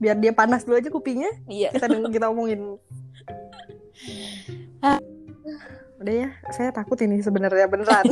biar 0.00 0.16
dia 0.16 0.32
panas 0.32 0.64
dulu 0.64 0.80
aja 0.80 0.88
kupingnya. 0.88 1.28
Iya. 1.46 1.70
Kita 1.72 1.86
kita 2.08 2.26
omongin. 2.28 2.60
Ah. 4.80 4.96
udah 6.00 6.14
ya 6.16 6.28
saya 6.48 6.72
takut 6.72 6.96
ini 6.96 7.20
sebenarnya 7.20 7.68
beneran 7.68 8.08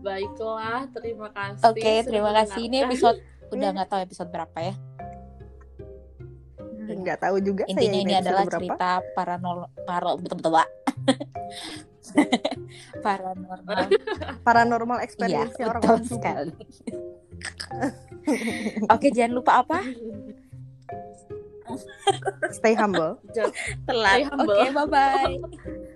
baiklah 0.00 0.88
terima 0.96 1.28
kasih 1.30 1.64
oke 1.68 1.80
sudah 1.80 2.04
terima 2.08 2.30
kasih. 2.42 2.60
Ini 2.66 2.76
episode 2.88 3.18
udah 3.54 3.68
nggak 3.76 3.88
tahu 3.88 4.00
episode 4.04 4.30
berapa 4.32 4.58
ya. 4.58 4.74
Nggak 6.90 7.18
tahu 7.22 7.36
juga 7.38 7.62
saya 7.70 7.72
intinya 7.78 7.98
ini 8.00 8.12
episode 8.16 8.24
adalah 8.26 8.44
berapa. 8.48 8.56
cerita 8.58 8.90
paranormal 9.14 9.68
paro 9.86 10.12
betul 10.22 10.36
betul 10.40 10.52
Pak. 10.56 10.68
paranormal. 13.04 13.78
Paranormal 14.42 14.98
iya 14.98 15.06
experience 15.06 15.54
betul 15.54 15.68
orang-orang 15.70 16.04
suku. 16.08 16.14
sekali. 16.18 16.52
Oke 18.90 19.08
jangan 19.14 19.32
lupa 19.38 19.52
apa? 19.62 19.78
Stay 22.50 22.74
humble. 22.74 23.22
Telat. 23.86 24.18
Stay 24.18 24.22
humble. 24.26 24.58
oke 24.58 24.66
bye 24.74 24.88
bye 24.90 25.86